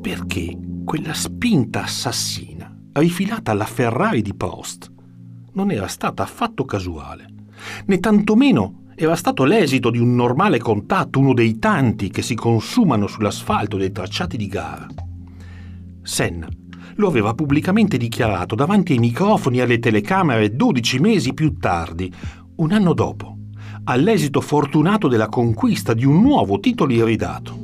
Perché 0.00 0.58
quella 0.84 1.14
spinta 1.14 1.82
assassina, 1.82 2.76
rifilata 2.92 3.52
alla 3.52 3.64
Ferrari 3.64 4.20
di 4.20 4.34
Prost, 4.34 4.90
non 5.52 5.70
era 5.70 5.86
stata 5.86 6.22
affatto 6.22 6.64
casuale, 6.64 7.26
né 7.86 7.98
tantomeno 7.98 8.80
era 8.94 9.16
stato 9.16 9.44
l'esito 9.44 9.90
di 9.90 9.98
un 9.98 10.14
normale 10.14 10.58
contatto, 10.58 11.18
uno 11.18 11.34
dei 11.34 11.58
tanti 11.58 12.10
che 12.10 12.22
si 12.22 12.34
consumano 12.34 13.06
sull'asfalto 13.06 13.76
dei 13.76 13.90
tracciati 13.90 14.36
di 14.36 14.46
gara. 14.46 14.86
Senna 16.02 16.46
lo 16.96 17.08
aveva 17.08 17.34
pubblicamente 17.34 17.96
dichiarato 17.96 18.54
davanti 18.54 18.92
ai 18.92 18.98
microfoni 18.98 19.58
e 19.58 19.62
alle 19.62 19.78
telecamere 19.78 20.54
12 20.54 20.98
mesi 20.98 21.34
più 21.34 21.56
tardi, 21.56 22.12
un 22.56 22.72
anno 22.72 22.92
dopo, 22.92 23.36
all'esito 23.84 24.40
fortunato 24.40 25.08
della 25.08 25.28
conquista 25.28 25.94
di 25.94 26.04
un 26.04 26.20
nuovo 26.20 26.60
titolo 26.60 26.92
iridato. 26.92 27.58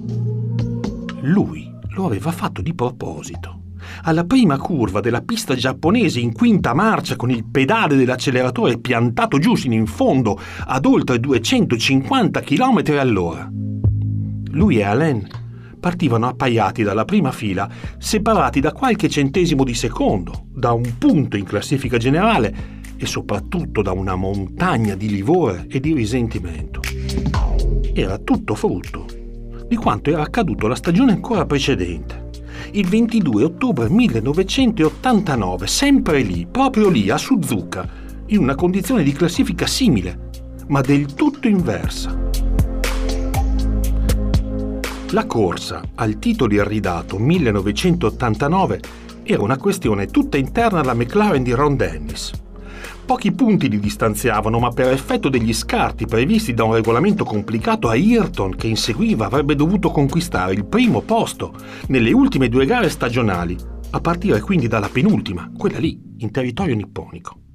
Lui 1.23 1.71
lo 1.91 2.07
aveva 2.07 2.33
fatto 2.33 2.63
di 2.63 2.75
proposito. 2.75 3.57
Alla 4.03 4.25
prima 4.25 4.59
curva 4.59 5.01
della 5.01 5.23
pista 5.23 5.55
giapponese 5.55 6.21
in 6.21 6.33
quinta 6.33 6.75
marcia 6.75 7.17
con 7.17 7.31
il 7.31 7.45
pedale 7.45 7.97
dell'acceleratore 7.97 8.79
piantato 8.79 9.39
giù 9.39 9.55
sino 9.55 9.75
in 9.75 9.87
fondo 9.87 10.39
ad 10.67 10.85
oltre 10.85 11.19
250 11.19 12.41
km 12.41 12.83
all'ora. 12.99 13.51
Lui 14.51 14.79
e 14.79 14.83
Alain 14.83 15.27
partivano 15.79 16.29
appaiati 16.29 16.83
dalla 16.83 17.05
prima 17.05 17.33
fila, 17.33 17.69
separati 17.99 18.61
da 18.61 18.73
qualche 18.73 19.09
centesimo 19.09 19.65
di 19.65 19.75
secondo, 19.75 20.47
da 20.53 20.73
un 20.73 20.99
punto 20.99 21.37
in 21.37 21.45
classifica 21.45 21.97
generale 21.97 22.77
e 22.97 23.07
soprattutto 23.07 23.81
da 23.81 23.93
una 23.93 24.17
montagna 24.17 24.95
di 24.95 25.09
livore 25.09 25.67
e 25.69 25.81
di 25.81 25.95
risentimento. 25.95 26.81
Era 27.95 28.19
tutto 28.19 28.55
frutto 28.55 29.07
di 29.69 29.77
quanto 29.77 30.11
era 30.11 30.23
accaduto 30.23 30.67
la 30.67 30.75
stagione 30.75 31.13
ancora 31.13 31.45
precedente. 31.45 32.27
Il 32.73 32.89
22 32.89 33.45
ottobre 33.45 33.89
1989, 33.89 35.67
sempre 35.67 36.23
lì, 36.23 36.47
proprio 36.51 36.89
lì, 36.89 37.11
a 37.11 37.19
Suzuka, 37.19 37.89
in 38.27 38.39
una 38.39 38.55
condizione 38.55 39.03
di 39.03 39.13
classifica 39.13 39.67
simile, 39.67 40.31
ma 40.69 40.81
del 40.81 41.15
tutto 41.15 41.49
inversa. 41.49 42.38
La 45.13 45.25
corsa, 45.25 45.83
al 45.95 46.19
titolo 46.19 46.53
irridato 46.53 47.17
1989, 47.17 48.81
era 49.23 49.43
una 49.43 49.57
questione 49.57 50.09
tutta 50.09 50.37
interna 50.37 50.81
alla 50.81 50.93
McLaren 50.93 51.43
di 51.43 51.53
Ron 51.53 51.77
Dennis. 51.77 52.31
Pochi 53.07 53.33
punti 53.33 53.71
li 53.71 53.81
distanziavano, 53.81 54.59
ma 54.59 54.69
per 54.69 54.93
effetto 54.93 55.31
degli 55.31 55.55
scarti 55.55 56.05
previsti 56.05 56.53
da 56.53 56.65
un 56.65 56.75
regolamento 56.75 57.25
complicato, 57.25 57.89
Ayrton, 57.89 58.55
che 58.55 58.67
inseguiva, 58.67 59.25
avrebbe 59.25 59.55
dovuto 59.55 59.91
conquistare 59.91 60.53
il 60.53 60.67
primo 60.67 61.01
posto 61.01 61.55
nelle 61.87 62.13
ultime 62.13 62.51
due 62.51 62.67
gare 62.67 62.91
stagionali, 62.91 63.57
a 63.91 64.01
partire 64.03 64.43
quindi 64.43 64.69
dalla 64.69 64.91
penultima, 64.91 65.51
quella 65.57 65.79
lì, 65.79 65.99
in 66.19 66.31
territorio 66.31 66.75
nipponico. 66.75 67.48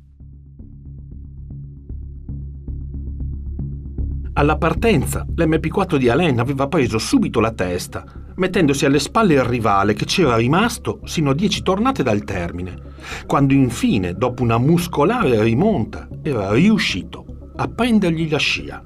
Alla 4.36 4.58
partenza, 4.58 5.24
l'MP4 5.36 5.96
di 5.96 6.10
Alain 6.10 6.40
aveva 6.40 6.68
preso 6.68 6.98
subito 6.98 7.40
la 7.40 7.52
testa, 7.52 8.04
mettendosi 8.38 8.84
alle 8.84 8.98
spalle 8.98 9.36
il 9.36 9.44
rivale 9.44 9.94
che 9.94 10.06
c'era 10.06 10.36
rimasto 10.36 11.02
sino 11.04 11.30
a 11.30 11.36
dieci 11.36 11.62
tornate 11.62 12.02
dal 12.02 12.24
termine, 12.24 12.94
quando 13.28 13.54
infine, 13.54 14.16
dopo 14.16 14.42
una 14.42 14.58
muscolare 14.58 15.44
rimonta, 15.44 16.08
era 16.24 16.52
riuscito 16.52 17.52
a 17.58 17.68
prendergli 17.68 18.28
la 18.28 18.40
scia. 18.40 18.82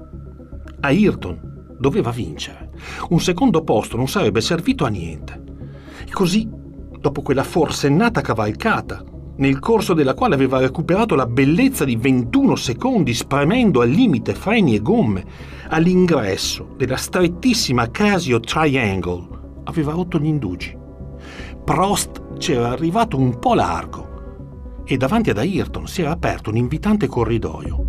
Ayrton 0.80 1.76
doveva 1.78 2.10
vincere. 2.10 2.68
Un 3.08 3.20
secondo 3.20 3.64
posto 3.64 3.96
non 3.96 4.06
sarebbe 4.06 4.42
servito 4.42 4.84
a 4.84 4.88
niente. 4.88 5.42
E 6.06 6.10
così, 6.10 6.46
dopo 7.00 7.22
quella 7.22 7.42
forsennata 7.42 8.20
cavalcata, 8.20 9.02
nel 9.38 9.58
corso 9.58 9.94
della 9.94 10.14
quale 10.14 10.34
aveva 10.34 10.58
recuperato 10.58 11.14
la 11.14 11.26
bellezza 11.26 11.84
di 11.84 11.96
21 11.96 12.56
secondi 12.56 13.14
spremendo 13.14 13.80
al 13.80 13.88
limite 13.88 14.34
freni 14.34 14.74
e 14.74 14.82
gomme, 14.82 15.24
all'ingresso 15.68 16.74
della 16.76 16.96
strettissima 16.96 17.90
Casio 17.90 18.40
Triangle 18.40 19.26
aveva 19.64 19.92
rotto 19.92 20.18
gli 20.18 20.26
indugi. 20.26 20.76
Prost 21.64 22.36
c'era 22.38 22.70
arrivato 22.70 23.16
un 23.16 23.38
po' 23.38 23.54
largo 23.54 24.82
e 24.84 24.96
davanti 24.96 25.30
ad 25.30 25.38
Ayrton 25.38 25.86
si 25.86 26.00
era 26.00 26.10
aperto 26.10 26.50
un 26.50 26.56
invitante 26.56 27.06
corridoio. 27.06 27.86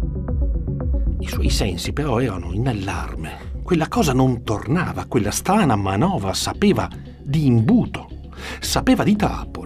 I 1.19 1.27
suoi 1.27 1.49
sensi 1.49 1.93
però 1.93 2.19
erano 2.19 2.53
in 2.53 2.67
allarme. 2.67 3.47
Quella 3.63 3.87
cosa 3.87 4.13
non 4.13 4.43
tornava, 4.43 5.05
quella 5.05 5.31
strana 5.31 5.75
manovra 5.75 6.33
sapeva 6.33 6.87
di 7.23 7.45
imbuto, 7.45 8.07
sapeva 8.59 9.03
di 9.03 9.15
trappola 9.15 9.58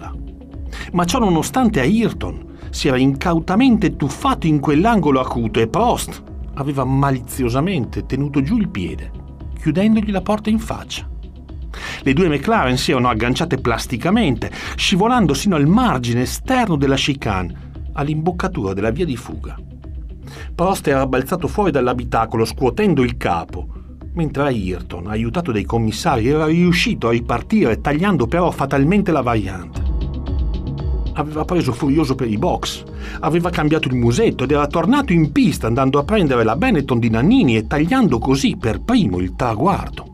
ma 0.94 1.06
ciò 1.06 1.20
nonostante 1.20 1.80
Ayrton 1.80 2.52
si 2.70 2.88
era 2.88 2.98
incautamente 2.98 3.96
tuffato 3.96 4.48
in 4.48 4.60
quell'angolo 4.60 5.20
acuto 5.20 5.60
e 5.60 5.68
Prost 5.68 6.24
aveva 6.56 6.84
maliziosamente 6.86 8.06
tenuto 8.06 8.42
giù 8.42 8.58
il 8.58 8.70
piede, 8.70 9.12
chiudendogli 9.60 10.12
la 10.12 10.22
porta 10.22 10.50
in 10.50 10.60
faccia. 10.60 11.10
Le 12.04 12.14
due 12.14 12.28
McLaren 12.28 12.78
si 12.78 12.92
erano 12.92 13.10
agganciate 13.10 13.58
plasticamente, 13.58 14.52
scivolando 14.76 15.34
sino 15.34 15.56
al 15.56 15.68
margine 15.68 16.22
esterno 16.22 16.76
della 16.76 16.96
chicane, 16.96 17.72
all'imboccatura 17.94 18.74
della 18.74 18.92
via 18.92 19.06
di 19.06 19.16
fuga. 19.16 19.58
Prost 20.54 20.88
era 20.88 21.08
balzato 21.08 21.48
fuori 21.48 21.72
dall'abitacolo 21.72 22.46
scuotendo 22.46 23.02
il 23.02 23.18
capo, 23.18 23.68
mentre 24.14 24.44
Ayrton, 24.44 25.08
aiutato 25.08 25.52
dai 25.52 25.64
commissari, 25.64 26.28
era 26.28 26.46
riuscito 26.46 27.08
a 27.08 27.12
ripartire 27.12 27.82
tagliando 27.82 28.28
però 28.28 28.52
fatalmente 28.52 29.12
la 29.12 29.22
variante 29.22 29.83
aveva 31.13 31.46
preso 31.46 31.72
furioso 31.72 32.15
per 32.15 32.29
i 32.29 32.38
box, 32.38 32.84
aveva 33.20 33.50
cambiato 33.50 33.88
il 33.88 33.96
musetto 33.96 34.43
ed 34.43 34.51
era 34.51 34.67
tornato 34.67 35.13
in 35.13 35.32
pista 35.32 35.67
andando 35.67 36.00
a 36.00 36.03
prendere 36.03 36.43
la 36.43 36.55
Benetton 36.55 37.00
di 37.00 37.10
Nannini 37.10 37.58
e 37.58 37.67
tagliando 37.67 38.19
così 38.19 38.58
per 38.58 38.82
primo 38.82 39.19
il 39.19 39.36
traguardo. 39.36 40.13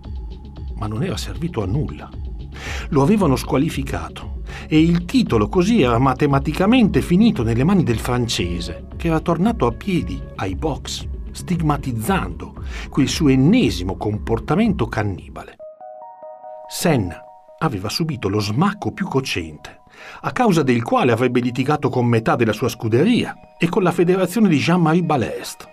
Ma 0.75 0.87
non 0.87 1.03
era 1.03 1.17
servito 1.17 1.61
a 1.61 1.65
nulla. 1.65 2.09
Lo 2.89 3.01
avevano 3.01 3.35
squalificato 3.35 4.41
e 4.67 4.79
il 4.79 5.05
titolo 5.05 5.47
così 5.47 5.81
era 5.81 5.99
matematicamente 5.99 7.01
finito 7.01 7.43
nelle 7.43 7.63
mani 7.63 7.83
del 7.83 7.99
francese, 7.99 8.87
che 8.97 9.07
era 9.07 9.19
tornato 9.19 9.65
a 9.65 9.71
piedi 9.71 10.21
ai 10.35 10.55
box, 10.55 11.07
stigmatizzando 11.31 12.55
quel 12.89 13.07
suo 13.07 13.29
ennesimo 13.29 13.95
comportamento 13.95 14.87
cannibale. 14.87 15.55
Senna 16.67 17.21
aveva 17.59 17.89
subito 17.89 18.29
lo 18.29 18.39
smacco 18.39 18.91
più 18.91 19.07
cocente 19.07 19.78
a 20.21 20.31
causa 20.31 20.63
del 20.63 20.83
quale 20.83 21.11
avrebbe 21.11 21.39
litigato 21.39 21.89
con 21.89 22.05
metà 22.05 22.35
della 22.35 22.53
sua 22.53 22.69
scuderia 22.69 23.35
e 23.57 23.69
con 23.69 23.83
la 23.83 23.91
federazione 23.91 24.47
di 24.47 24.57
Jean-Marie 24.57 25.03
Balest. 25.03 25.67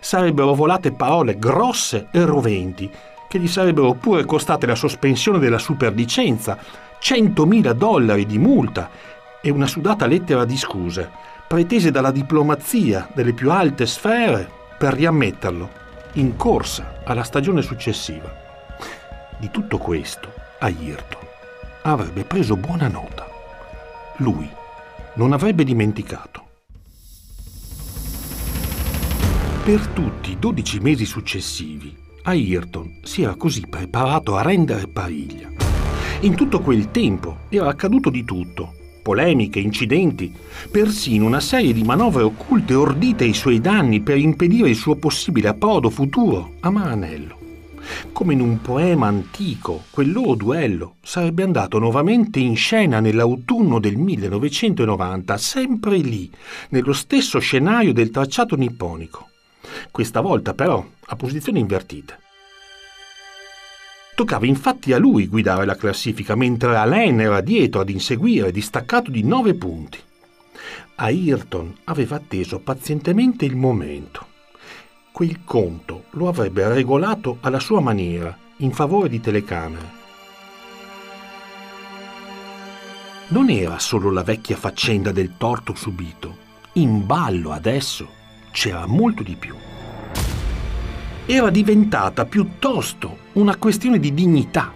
Sarebbero 0.00 0.54
volate 0.54 0.92
parole 0.92 1.38
grosse 1.38 2.08
e 2.10 2.24
roventi 2.24 2.90
che 3.28 3.38
gli 3.38 3.48
sarebbero 3.48 3.94
pure 3.94 4.24
costate 4.24 4.66
la 4.66 4.74
sospensione 4.74 5.38
della 5.38 5.58
superlicenza, 5.58 6.58
100.000 7.00 7.72
dollari 7.72 8.26
di 8.26 8.38
multa 8.38 8.90
e 9.40 9.50
una 9.50 9.66
sudata 9.66 10.06
lettera 10.06 10.44
di 10.44 10.56
scuse, 10.56 11.10
pretese 11.48 11.90
dalla 11.90 12.10
diplomazia 12.10 13.08
delle 13.14 13.32
più 13.32 13.50
alte 13.50 13.86
sfere 13.86 14.48
per 14.76 14.94
riammetterlo 14.94 15.70
in 16.14 16.36
corsa 16.36 17.00
alla 17.04 17.22
stagione 17.22 17.62
successiva. 17.62 18.30
Di 19.38 19.50
tutto 19.50 19.78
questo, 19.78 20.32
Ayrton 20.58 21.20
avrebbe 21.82 22.24
preso 22.24 22.56
buona 22.56 22.88
nota 22.88 23.21
lui 24.18 24.48
non 25.14 25.32
avrebbe 25.32 25.64
dimenticato. 25.64 26.40
Per 29.64 29.86
tutti 29.88 30.32
i 30.32 30.38
dodici 30.38 30.80
mesi 30.80 31.04
successivi, 31.04 31.96
Ayrton 32.22 33.00
si 33.02 33.22
era 33.22 33.36
così 33.36 33.66
preparato 33.68 34.36
a 34.36 34.42
rendere 34.42 34.88
pariglia. 34.88 35.48
In 36.20 36.34
tutto 36.34 36.60
quel 36.60 36.90
tempo 36.90 37.38
era 37.48 37.68
accaduto 37.68 38.10
di 38.10 38.24
tutto, 38.24 38.74
polemiche, 39.02 39.58
incidenti, 39.58 40.32
persino 40.70 41.26
una 41.26 41.40
serie 41.40 41.72
di 41.72 41.82
manovre 41.82 42.22
occulte 42.22 42.74
ordite 42.74 43.24
ai 43.24 43.34
suoi 43.34 43.60
danni 43.60 44.00
per 44.00 44.18
impedire 44.18 44.68
il 44.68 44.76
suo 44.76 44.96
possibile 44.96 45.48
approdo 45.48 45.90
futuro 45.90 46.54
a 46.60 46.70
Maranello. 46.70 47.41
Come 48.12 48.34
in 48.34 48.40
un 48.40 48.60
poema 48.60 49.06
antico, 49.06 49.84
quel 49.90 50.12
loro 50.12 50.34
duello 50.34 50.96
sarebbe 51.02 51.42
andato 51.42 51.78
nuovamente 51.78 52.38
in 52.38 52.56
scena 52.56 53.00
nell'autunno 53.00 53.78
del 53.78 53.96
1990, 53.96 55.36
sempre 55.36 55.96
lì, 55.96 56.30
nello 56.70 56.92
stesso 56.92 57.38
scenario 57.38 57.92
del 57.92 58.10
tracciato 58.10 58.56
nipponico. 58.56 59.28
Questa 59.90 60.20
volta 60.20 60.54
però 60.54 60.84
a 61.06 61.16
posizioni 61.16 61.60
invertite. 61.60 62.18
Toccava 64.14 64.46
infatti 64.46 64.92
a 64.92 64.98
lui 64.98 65.26
guidare 65.26 65.64
la 65.64 65.76
classifica, 65.76 66.34
mentre 66.34 66.76
Alain 66.76 67.18
era 67.18 67.40
dietro 67.40 67.80
ad 67.80 67.88
inseguire 67.88 68.52
distaccato 68.52 69.10
di 69.10 69.22
nove 69.22 69.54
punti. 69.54 69.98
Ayrton 70.96 71.74
aveva 71.84 72.16
atteso 72.16 72.60
pazientemente 72.60 73.44
il 73.44 73.56
momento 73.56 74.30
quel 75.12 75.40
conto 75.44 76.04
lo 76.12 76.28
avrebbe 76.28 76.66
regolato 76.68 77.36
alla 77.42 77.60
sua 77.60 77.80
maniera, 77.80 78.36
in 78.58 78.72
favore 78.72 79.10
di 79.10 79.20
telecamere. 79.20 80.00
Non 83.28 83.50
era 83.50 83.78
solo 83.78 84.10
la 84.10 84.22
vecchia 84.22 84.56
faccenda 84.56 85.12
del 85.12 85.36
torto 85.36 85.74
subito, 85.74 86.36
in 86.74 87.06
ballo 87.06 87.52
adesso 87.52 88.08
c'era 88.50 88.86
molto 88.86 89.22
di 89.22 89.36
più. 89.36 89.54
Era 91.26 91.50
diventata 91.50 92.24
piuttosto 92.24 93.18
una 93.32 93.56
questione 93.56 93.98
di 93.98 94.12
dignità, 94.14 94.72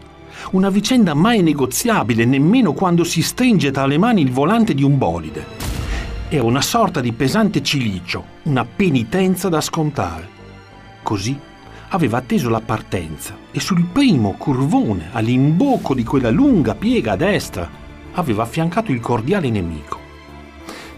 una 0.52 0.68
vicenda 0.68 1.14
mai 1.14 1.42
negoziabile 1.42 2.24
nemmeno 2.24 2.72
quando 2.72 3.04
si 3.04 3.22
stringe 3.22 3.70
tra 3.70 3.86
le 3.86 3.98
mani 3.98 4.20
il 4.20 4.30
volante 4.30 4.74
di 4.74 4.82
un 4.82 4.98
bolide 4.98 5.75
era 6.28 6.42
una 6.42 6.60
sorta 6.60 7.00
di 7.00 7.12
pesante 7.12 7.62
cilicio, 7.62 8.24
una 8.44 8.64
penitenza 8.64 9.48
da 9.48 9.60
scontare. 9.60 10.28
Così 11.02 11.38
aveva 11.90 12.18
atteso 12.18 12.48
la 12.48 12.60
partenza 12.60 13.36
e 13.52 13.60
sul 13.60 13.84
primo 13.84 14.32
curvone 14.32 15.10
all'imbocco 15.12 15.94
di 15.94 16.02
quella 16.02 16.30
lunga 16.30 16.74
piega 16.74 17.12
a 17.12 17.16
destra 17.16 17.70
aveva 18.14 18.42
affiancato 18.42 18.90
il 18.90 18.98
cordiale 18.98 19.50
nemico. 19.50 20.00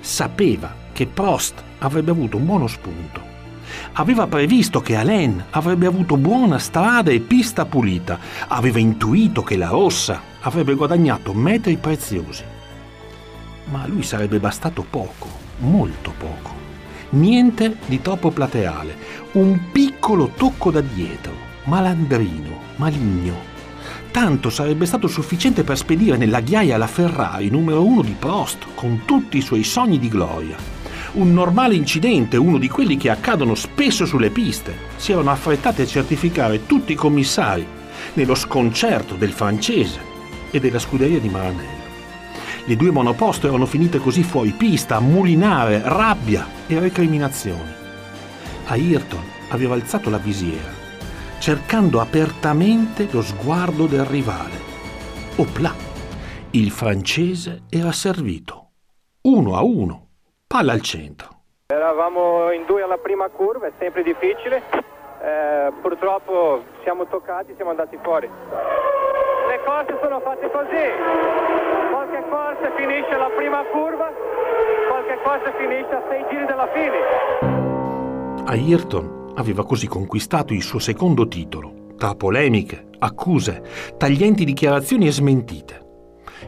Sapeva 0.00 0.74
che 0.94 1.06
Prost 1.06 1.62
avrebbe 1.78 2.10
avuto 2.10 2.38
un 2.38 2.46
buono 2.46 2.66
spunto. 2.66 3.20
Aveva 3.92 4.26
previsto 4.26 4.80
che 4.80 4.96
Alain 4.96 5.44
avrebbe 5.50 5.84
avuto 5.84 6.16
buona 6.16 6.58
strada 6.58 7.10
e 7.10 7.20
pista 7.20 7.66
pulita. 7.66 8.18
Aveva 8.48 8.78
intuito 8.78 9.42
che 9.42 9.58
la 9.58 9.68
rossa 9.68 10.22
avrebbe 10.40 10.74
guadagnato 10.74 11.34
metri 11.34 11.76
preziosi 11.76 12.56
ma 13.70 13.82
a 13.82 13.86
lui 13.86 14.02
sarebbe 14.02 14.38
bastato 14.38 14.84
poco, 14.88 15.28
molto 15.58 16.12
poco. 16.16 16.56
Niente 17.10 17.76
di 17.86 18.02
troppo 18.02 18.30
plateale, 18.30 18.96
un 19.32 19.70
piccolo 19.72 20.32
tocco 20.36 20.70
da 20.70 20.80
dietro, 20.80 21.32
malandrino, 21.64 22.60
maligno. 22.76 23.56
Tanto 24.10 24.50
sarebbe 24.50 24.86
stato 24.86 25.06
sufficiente 25.06 25.64
per 25.64 25.76
spedire 25.76 26.16
nella 26.16 26.40
ghiaia 26.40 26.76
la 26.76 26.86
Ferrari 26.86 27.50
numero 27.50 27.84
uno 27.84 28.02
di 28.02 28.16
Prost, 28.18 28.66
con 28.74 29.02
tutti 29.04 29.38
i 29.38 29.42
suoi 29.42 29.64
sogni 29.64 29.98
di 29.98 30.08
gloria. 30.08 30.56
Un 31.12 31.32
normale 31.32 31.74
incidente, 31.74 32.36
uno 32.36 32.58
di 32.58 32.68
quelli 32.68 32.96
che 32.96 33.10
accadono 33.10 33.54
spesso 33.54 34.04
sulle 34.04 34.30
piste. 34.30 34.76
Si 34.96 35.12
erano 35.12 35.30
affrettati 35.30 35.82
a 35.82 35.86
certificare 35.86 36.66
tutti 36.66 36.92
i 36.92 36.96
commissari 36.96 37.66
nello 38.14 38.34
sconcerto 38.34 39.14
del 39.14 39.32
francese 39.32 40.00
e 40.50 40.60
della 40.60 40.78
scuderia 40.78 41.20
di 41.20 41.28
Maranello. 41.28 41.77
Le 42.68 42.76
due 42.76 42.90
monoposto 42.90 43.46
erano 43.46 43.64
finite 43.64 43.96
così 43.96 44.22
fuori 44.22 44.50
pista 44.50 45.00
mulinare 45.00 45.80
rabbia 45.82 46.44
e 46.66 46.78
recriminazioni. 46.78 47.72
Ayrton 48.66 49.24
aveva 49.48 49.72
alzato 49.72 50.10
la 50.10 50.18
visiera, 50.18 50.68
cercando 51.38 51.98
apertamente 51.98 53.08
lo 53.10 53.22
sguardo 53.22 53.86
del 53.86 54.04
rivale. 54.04 54.60
Opla! 55.36 55.72
Il 56.50 56.70
francese 56.70 57.62
era 57.70 57.90
servito. 57.90 58.72
Uno 59.22 59.56
a 59.56 59.62
uno, 59.62 60.08
palla 60.46 60.72
al 60.72 60.82
centro. 60.82 61.28
Eravamo 61.68 62.52
in 62.52 62.66
due 62.66 62.82
alla 62.82 62.98
prima 62.98 63.30
curva, 63.30 63.68
è 63.68 63.72
sempre 63.78 64.02
difficile. 64.02 64.62
Eh, 65.22 65.72
purtroppo 65.80 66.64
siamo 66.82 67.06
toccati, 67.06 67.54
siamo 67.56 67.70
andati 67.70 67.98
fuori. 68.02 68.28
Le 68.28 69.60
corse 69.64 69.98
sono 70.02 70.20
fatte 70.20 70.50
così. 70.50 71.56
Qualche 71.90 72.17
corsa 72.38 72.70
finisce 72.76 73.10
alla 73.10 73.30
prima 73.36 73.64
curva, 73.64 74.12
qualche 74.88 75.18
corsa 75.24 75.52
finisce 75.58 75.90
a 75.90 76.02
sei 76.08 76.24
giri 76.30 76.46
dalla 76.46 76.68
fine. 76.72 78.46
Ayrton 78.46 79.32
aveva 79.34 79.64
così 79.64 79.88
conquistato 79.88 80.52
il 80.54 80.62
suo 80.62 80.78
secondo 80.78 81.26
titolo, 81.26 81.94
tra 81.96 82.14
polemiche, 82.14 82.90
accuse, 83.00 83.62
taglienti 83.96 84.44
dichiarazioni 84.44 85.08
e 85.08 85.12
smentite. 85.12 85.86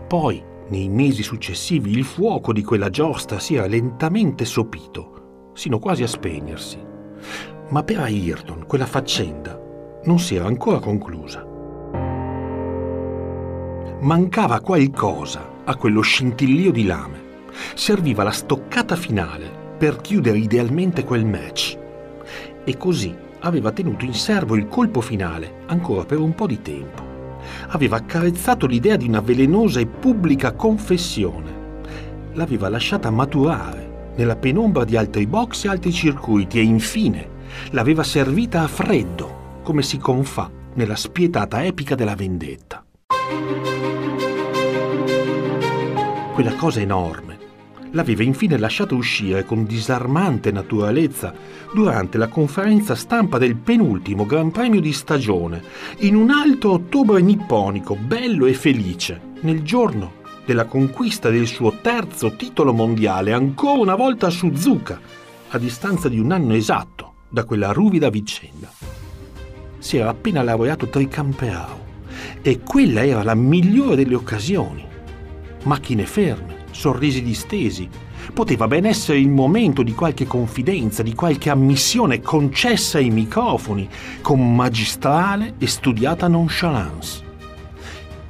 Poi, 0.06 0.40
nei 0.68 0.88
mesi 0.88 1.24
successivi, 1.24 1.90
il 1.90 2.04
fuoco 2.04 2.52
di 2.52 2.62
quella 2.62 2.88
giostra 2.88 3.40
si 3.40 3.56
era 3.56 3.66
lentamente 3.66 4.44
sopito, 4.44 5.50
sino 5.54 5.80
quasi 5.80 6.04
a 6.04 6.06
spegnersi. 6.06 6.78
Ma 7.70 7.82
per 7.82 7.98
Ayrton 7.98 8.64
quella 8.64 8.86
faccenda 8.86 9.58
non 10.04 10.20
si 10.20 10.36
era 10.36 10.46
ancora 10.46 10.78
conclusa. 10.78 11.44
Mancava 14.02 14.60
qualcosa 14.60 15.49
a 15.64 15.76
quello 15.76 16.00
scintillio 16.00 16.70
di 16.70 16.84
lame. 16.84 17.28
Serviva 17.74 18.22
la 18.22 18.30
stoccata 18.30 18.96
finale 18.96 19.58
per 19.76 20.00
chiudere 20.00 20.38
idealmente 20.38 21.04
quel 21.04 21.24
match. 21.24 21.78
E 22.64 22.76
così 22.76 23.14
aveva 23.40 23.72
tenuto 23.72 24.04
in 24.04 24.14
serbo 24.14 24.56
il 24.56 24.68
colpo 24.68 25.00
finale 25.00 25.62
ancora 25.66 26.04
per 26.04 26.18
un 26.18 26.34
po' 26.34 26.46
di 26.46 26.60
tempo. 26.60 27.08
Aveva 27.68 27.96
accarezzato 27.96 28.66
l'idea 28.66 28.96
di 28.96 29.08
una 29.08 29.20
velenosa 29.20 29.80
e 29.80 29.86
pubblica 29.86 30.52
confessione. 30.52 31.58
L'aveva 32.34 32.68
lasciata 32.68 33.10
maturare 33.10 34.12
nella 34.16 34.36
penombra 34.36 34.84
di 34.84 34.96
altri 34.96 35.26
box 35.26 35.64
e 35.64 35.68
altri 35.68 35.92
circuiti 35.92 36.58
e 36.58 36.62
infine 36.62 37.38
l'aveva 37.70 38.02
servita 38.02 38.62
a 38.62 38.68
freddo, 38.68 39.60
come 39.62 39.82
si 39.82 39.98
confà 39.98 40.50
nella 40.74 40.96
spietata 40.96 41.64
epica 41.64 41.94
della 41.94 42.14
vendetta. 42.14 42.84
Quella 46.40 46.56
cosa 46.56 46.80
enorme 46.80 47.38
l'aveva 47.90 48.22
infine 48.22 48.56
lasciato 48.56 48.96
uscire 48.96 49.44
con 49.44 49.66
disarmante 49.66 50.50
naturalezza 50.50 51.34
durante 51.74 52.16
la 52.16 52.28
conferenza 52.28 52.94
stampa 52.94 53.36
del 53.36 53.56
penultimo 53.56 54.24
Gran 54.24 54.50
Premio 54.50 54.80
di 54.80 54.90
stagione, 54.94 55.62
in 55.98 56.14
un 56.14 56.30
alto 56.30 56.70
ottobre 56.70 57.20
nipponico, 57.20 57.94
bello 57.94 58.46
e 58.46 58.54
felice, 58.54 59.20
nel 59.42 59.60
giorno 59.60 60.12
della 60.46 60.64
conquista 60.64 61.28
del 61.28 61.46
suo 61.46 61.76
terzo 61.82 62.34
titolo 62.36 62.72
mondiale, 62.72 63.34
ancora 63.34 63.78
una 63.78 63.94
volta 63.94 64.28
a 64.28 64.30
Suzuka, 64.30 64.98
a 65.50 65.58
distanza 65.58 66.08
di 66.08 66.18
un 66.18 66.32
anno 66.32 66.54
esatto 66.54 67.16
da 67.28 67.44
quella 67.44 67.72
ruvida 67.72 68.08
vicenda. 68.08 68.72
Si 69.78 69.98
era 69.98 70.08
appena 70.08 70.42
laureato 70.42 70.88
tricampeao 70.88 71.84
e 72.40 72.60
quella 72.60 73.04
era 73.04 73.22
la 73.22 73.34
migliore 73.34 73.94
delle 73.94 74.14
occasioni. 74.14 74.88
Macchine 75.64 76.06
ferme, 76.06 76.64
sorrisi 76.70 77.22
distesi. 77.22 77.88
Poteva 78.32 78.66
ben 78.66 78.86
essere 78.86 79.18
il 79.18 79.28
momento 79.28 79.82
di 79.82 79.92
qualche 79.92 80.26
confidenza, 80.26 81.02
di 81.02 81.14
qualche 81.14 81.50
ammissione 81.50 82.20
concessa 82.20 82.98
ai 82.98 83.10
microfoni, 83.10 83.88
con 84.22 84.54
magistrale 84.54 85.54
e 85.58 85.66
studiata 85.66 86.28
nonchalance. 86.28 87.22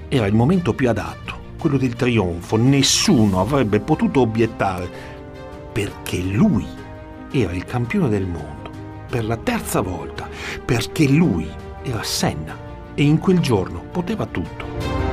Era 0.09 0.27
il 0.27 0.35
momento 0.35 0.75
più 0.75 0.89
adatto, 0.89 1.55
quello 1.59 1.77
del 1.77 1.95
trionfo. 1.95 2.57
Nessuno 2.57 3.41
avrebbe 3.41 3.79
potuto 3.79 4.21
obiettare, 4.21 4.91
perché 5.73 6.21
lui 6.21 6.67
era 7.31 7.53
il 7.53 7.65
campione 7.65 8.09
del 8.09 8.27
mondo, 8.27 8.71
per 9.09 9.25
la 9.25 9.37
terza 9.37 9.81
volta, 9.81 10.29
perché 10.65 11.07
lui 11.07 11.49
era 11.83 12.03
Senna 12.03 12.57
e 12.95 13.05
in 13.05 13.19
quel 13.19 13.39
giorno 13.39 13.85
poteva 13.91 14.27
tutto. 14.27 15.10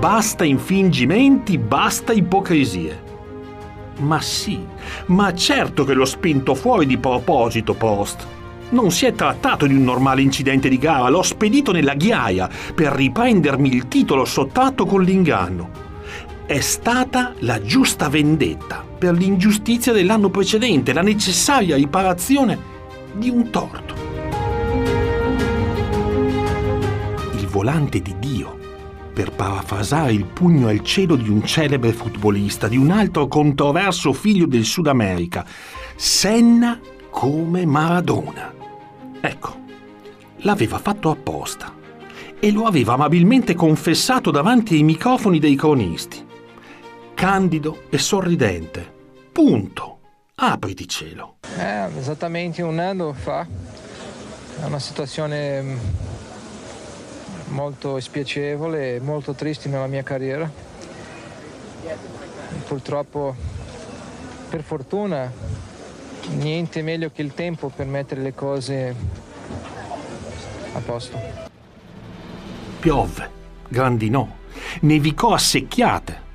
Basta 0.00 0.46
infingimenti, 0.46 1.58
basta 1.58 2.14
ipocrisie. 2.14 3.02
Ma 3.98 4.18
sì, 4.22 4.58
ma 5.08 5.34
certo 5.34 5.84
che 5.84 5.92
l'ho 5.92 6.06
spinto 6.06 6.54
fuori 6.54 6.86
di 6.86 6.96
proposito, 6.96 7.74
Prost. 7.74 8.26
Non 8.70 8.92
si 8.92 9.04
è 9.04 9.12
trattato 9.12 9.66
di 9.66 9.74
un 9.74 9.84
normale 9.84 10.22
incidente 10.22 10.70
di 10.70 10.78
gara, 10.78 11.10
l'ho 11.10 11.20
spedito 11.20 11.70
nella 11.70 11.92
ghiaia 11.92 12.48
per 12.74 12.92
riprendermi 12.92 13.74
il 13.74 13.88
titolo 13.88 14.24
sottratto 14.24 14.86
con 14.86 15.02
l'inganno. 15.02 15.68
È 16.46 16.60
stata 16.60 17.34
la 17.40 17.60
giusta 17.60 18.08
vendetta 18.08 18.82
per 18.98 19.12
l'ingiustizia 19.12 19.92
dell'anno 19.92 20.30
precedente, 20.30 20.94
la 20.94 21.02
necessaria 21.02 21.76
riparazione 21.76 22.58
di 23.12 23.28
un 23.28 23.50
torto. 23.50 23.94
Il 27.36 27.46
volante 27.48 28.00
di 28.00 28.14
Dio 28.18 28.39
per 29.20 29.32
parafrasare 29.32 30.14
il 30.14 30.24
pugno 30.24 30.68
al 30.68 30.82
cielo 30.82 31.14
di 31.14 31.28
un 31.28 31.44
celebre 31.44 31.92
futbolista, 31.92 32.68
di 32.68 32.78
un 32.78 32.90
altro 32.90 33.28
controverso 33.28 34.14
figlio 34.14 34.46
del 34.46 34.64
Sud 34.64 34.86
America, 34.86 35.44
Senna 35.94 36.80
come 37.10 37.66
Maradona. 37.66 38.50
Ecco, 39.20 39.60
l'aveva 40.38 40.78
fatto 40.78 41.10
apposta 41.10 41.70
e 42.40 42.50
lo 42.50 42.64
aveva 42.64 42.94
amabilmente 42.94 43.54
confessato 43.54 44.30
davanti 44.30 44.76
ai 44.76 44.84
microfoni 44.84 45.38
dei 45.38 45.54
cronisti. 45.54 46.24
Candido 47.12 47.82
e 47.90 47.98
sorridente. 47.98 48.90
Punto. 49.32 49.98
Apriti 50.36 50.88
cielo. 50.88 51.36
Eh, 51.58 51.88
esattamente 51.98 52.62
un 52.62 52.78
anno 52.78 53.12
fa. 53.12 53.46
È 54.62 54.64
una 54.64 54.78
situazione 54.78 56.08
molto 57.50 58.00
spiacevole 58.00 58.96
e 58.96 59.00
molto 59.00 59.32
triste 59.32 59.68
nella 59.68 59.86
mia 59.86 60.02
carriera. 60.02 60.50
Purtroppo, 62.66 63.34
per 64.48 64.62
fortuna, 64.62 65.32
niente 66.36 66.82
meglio 66.82 67.10
che 67.10 67.22
il 67.22 67.34
tempo 67.34 67.68
per 67.74 67.86
mettere 67.86 68.20
le 68.20 68.34
cose 68.34 68.94
a 70.72 70.78
posto. 70.80 71.18
Piovve, 72.78 73.30
grandinò, 73.68 74.26
nevicò 74.82 75.32
a 75.34 75.38
secchiate, 75.38 76.28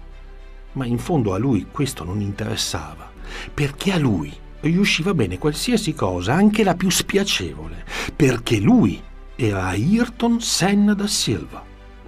ma 0.73 0.85
in 0.85 0.97
fondo 0.97 1.33
a 1.33 1.37
lui 1.37 1.67
questo 1.71 2.03
non 2.03 2.21
interessava, 2.21 3.09
perché 3.53 3.93
a 3.93 3.97
lui 3.97 4.33
riusciva 4.59 5.13
bene 5.13 5.37
qualsiasi 5.37 5.93
cosa, 5.93 6.33
anche 6.33 6.63
la 6.63 6.75
più 6.75 6.89
spiacevole, 6.89 7.85
perché 8.15 8.57
lui 8.57 9.01
era 9.35 9.65
Ayrton 9.67 10.39
Senna 10.39 10.93
da 10.93 11.07
Silva, 11.07 11.61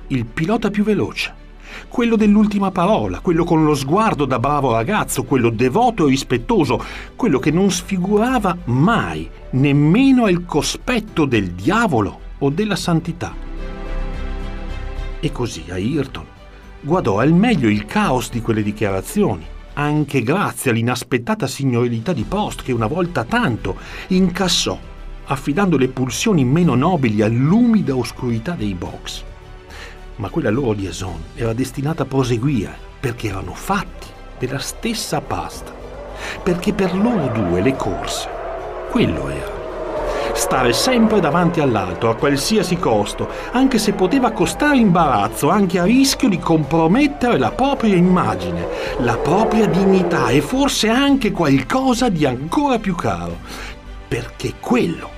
il 0.07 0.25
pilota 0.25 0.69
più 0.69 0.83
veloce, 0.83 1.33
quello 1.89 2.15
dell'ultima 2.15 2.71
parola, 2.71 3.19
quello 3.19 3.43
con 3.43 3.65
lo 3.65 3.75
sguardo 3.75 4.23
da 4.23 4.39
bravo 4.39 4.71
ragazzo, 4.71 5.23
quello 5.23 5.49
devoto 5.49 6.07
e 6.07 6.09
rispettoso, 6.09 6.81
quello 7.17 7.39
che 7.39 7.51
non 7.51 7.69
sfigurava 7.69 8.57
mai 8.65 9.29
nemmeno 9.51 10.25
al 10.25 10.45
cospetto 10.45 11.25
del 11.25 11.51
diavolo 11.51 12.19
o 12.37 12.49
della 12.49 12.77
santità. 12.77 13.33
E 15.19 15.31
così 15.31 15.65
Ayrton 15.67 16.25
guardò 16.79 17.19
al 17.19 17.33
meglio 17.33 17.67
il 17.67 17.85
caos 17.85 18.29
di 18.29 18.39
quelle 18.39 18.63
dichiarazioni, 18.63 19.45
anche 19.73 20.23
grazie 20.23 20.71
all'inaspettata 20.71 21.45
signorilità 21.45 22.13
di 22.13 22.23
Post 22.23 22.63
che 22.63 22.71
una 22.71 22.87
volta 22.87 23.25
tanto 23.25 23.75
incassò 24.07 24.79
affidando 25.27 25.77
le 25.77 25.87
pulsioni 25.89 26.45
meno 26.45 26.75
nobili 26.75 27.21
all'umida 27.21 27.95
oscurità 27.95 28.53
dei 28.53 28.73
box. 28.73 29.23
Ma 30.17 30.29
quella 30.29 30.49
loro 30.49 30.71
liaison 30.71 31.21
era 31.35 31.53
destinata 31.53 32.03
a 32.03 32.05
proseguire 32.05 32.75
perché 32.99 33.27
erano 33.27 33.53
fatti 33.53 34.07
della 34.39 34.59
stessa 34.59 35.21
pasta, 35.21 35.73
perché 36.41 36.73
per 36.73 36.95
loro 36.95 37.27
due 37.27 37.61
le 37.61 37.75
corse, 37.75 38.29
quello 38.89 39.29
era. 39.29 39.55
stare 40.33 40.71
sempre 40.71 41.19
davanti 41.19 41.59
all'altro 41.61 42.11
a 42.11 42.15
qualsiasi 42.15 42.77
costo, 42.77 43.27
anche 43.51 43.79
se 43.79 43.93
poteva 43.93 44.31
costare 44.31 44.77
imbarazzo, 44.77 45.49
anche 45.49 45.79
a 45.79 45.83
rischio 45.83 46.29
di 46.29 46.37
compromettere 46.37 47.39
la 47.39 47.51
propria 47.51 47.95
immagine, 47.95 48.67
la 48.99 49.17
propria 49.17 49.65
dignità 49.65 50.29
e 50.29 50.41
forse 50.41 50.89
anche 50.89 51.31
qualcosa 51.31 52.09
di 52.09 52.25
ancora 52.25 52.77
più 52.77 52.93
caro, 52.93 53.37
perché 54.07 54.53
quello 54.59 55.16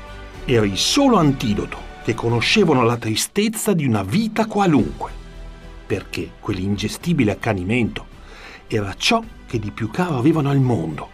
era 0.56 0.66
il 0.66 0.78
solo 0.78 1.18
antidoto 1.18 1.78
che 2.04 2.16
conoscevano 2.16 2.82
la 2.82 2.98
tristezza 2.98 3.74
di 3.74 3.86
una 3.86 4.02
vita 4.02 4.48
qualunque, 4.48 5.12
perché 5.86 6.32
quell'ingestibile 6.40 7.34
accanimento 7.34 8.08
era 8.68 8.96
ciò 8.96 9.24
che 9.46 9.60
di 9.60 9.70
più 9.70 9.92
caro 9.92 10.18
avevano 10.18 10.50
al 10.50 10.60
mondo, 10.60 11.10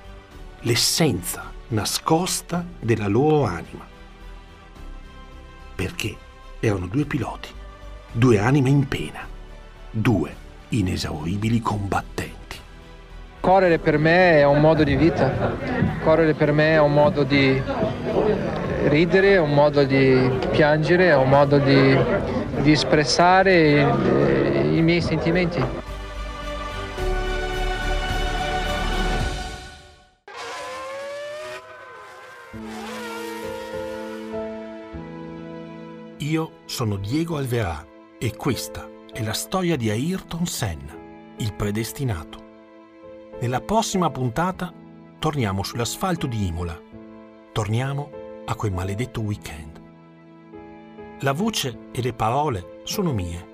l'essenza 0.62 1.52
nascosta 1.69 2.65
della 2.80 3.08
loro 3.08 3.43
anima. 3.43 3.86
Perché 5.76 6.15
erano 6.62 6.88
due 6.88 7.04
piloti, 7.04 7.50
due 8.13 8.39
anime 8.39 8.69
in 8.69 8.88
pena, 8.88 9.28
due 9.91 10.34
inesauribili 10.69 11.60
combattenti. 11.60 12.44
Correre 13.45 13.77
per 13.77 13.99
me 13.99 14.39
è 14.39 14.43
un 14.43 14.60
modo 14.60 14.84
di 14.84 14.95
vita, 14.95 15.55
correre 16.03 16.34
per 16.34 16.51
me 16.51 16.71
è 16.71 16.79
un 16.79 16.93
modo 16.93 17.21
di 17.21 17.62
ridere, 18.86 19.34
è 19.34 19.39
un 19.39 19.53
modo 19.53 19.84
di 19.84 20.31
piangere, 20.49 21.10
è 21.10 21.15
un 21.15 21.29
modo 21.29 21.60
di, 21.60 21.95
di 22.62 22.71
espressare 22.71 23.81
i, 23.81 24.77
i 24.77 24.81
miei 24.81 24.99
sentimenti. 24.99 25.63
Io 36.17 36.51
sono 36.65 36.95
Diego 36.95 37.38
Alverà 37.38 37.86
e 38.17 38.36
questa 38.36 38.89
è 39.13 39.21
la 39.21 39.34
storia 39.34 39.75
di 39.75 39.91
Ayrton 39.91 40.47
Senna, 40.47 40.97
il 41.38 41.53
predestinato. 41.53 42.44
Nella 43.38 43.60
prossima 43.60 44.10
puntata 44.10 44.71
torniamo 45.19 45.62
sull'asfalto 45.62 46.26
di 46.26 46.48
Imola. 46.48 46.80
Torniamo 47.52 48.10
a 48.45 48.56
quel 48.56 48.71
maledetto 48.71 49.19
weekend. 49.19 49.82
La 51.19 51.34
voce 51.34 51.89
e 51.91 52.02
le 52.02 52.13
parole 52.13 52.80
sono 52.84 53.12
mie. 53.12 53.54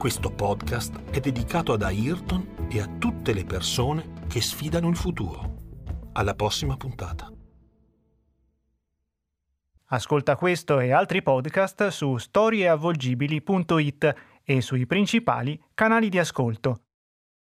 Questo 0.00 0.32
podcast 0.32 1.10
è 1.10 1.20
dedicato 1.20 1.74
ad 1.74 1.82
Ayrton 1.82 2.68
e 2.70 2.80
a 2.80 2.86
tutte 2.86 3.34
le 3.34 3.44
persone 3.44 4.24
che 4.28 4.40
sfidano 4.40 4.88
il 4.88 4.96
futuro. 4.96 5.56
Alla 6.14 6.34
prossima 6.34 6.74
puntata. 6.78 7.30
Ascolta 9.88 10.36
questo 10.36 10.80
e 10.80 10.92
altri 10.92 11.20
podcast 11.20 11.88
su 11.88 12.16
storieavvolgibili.it 12.16 14.14
e 14.42 14.60
sui 14.62 14.86
principali 14.86 15.62
canali 15.74 16.08
di 16.08 16.18
ascolto. 16.18 16.84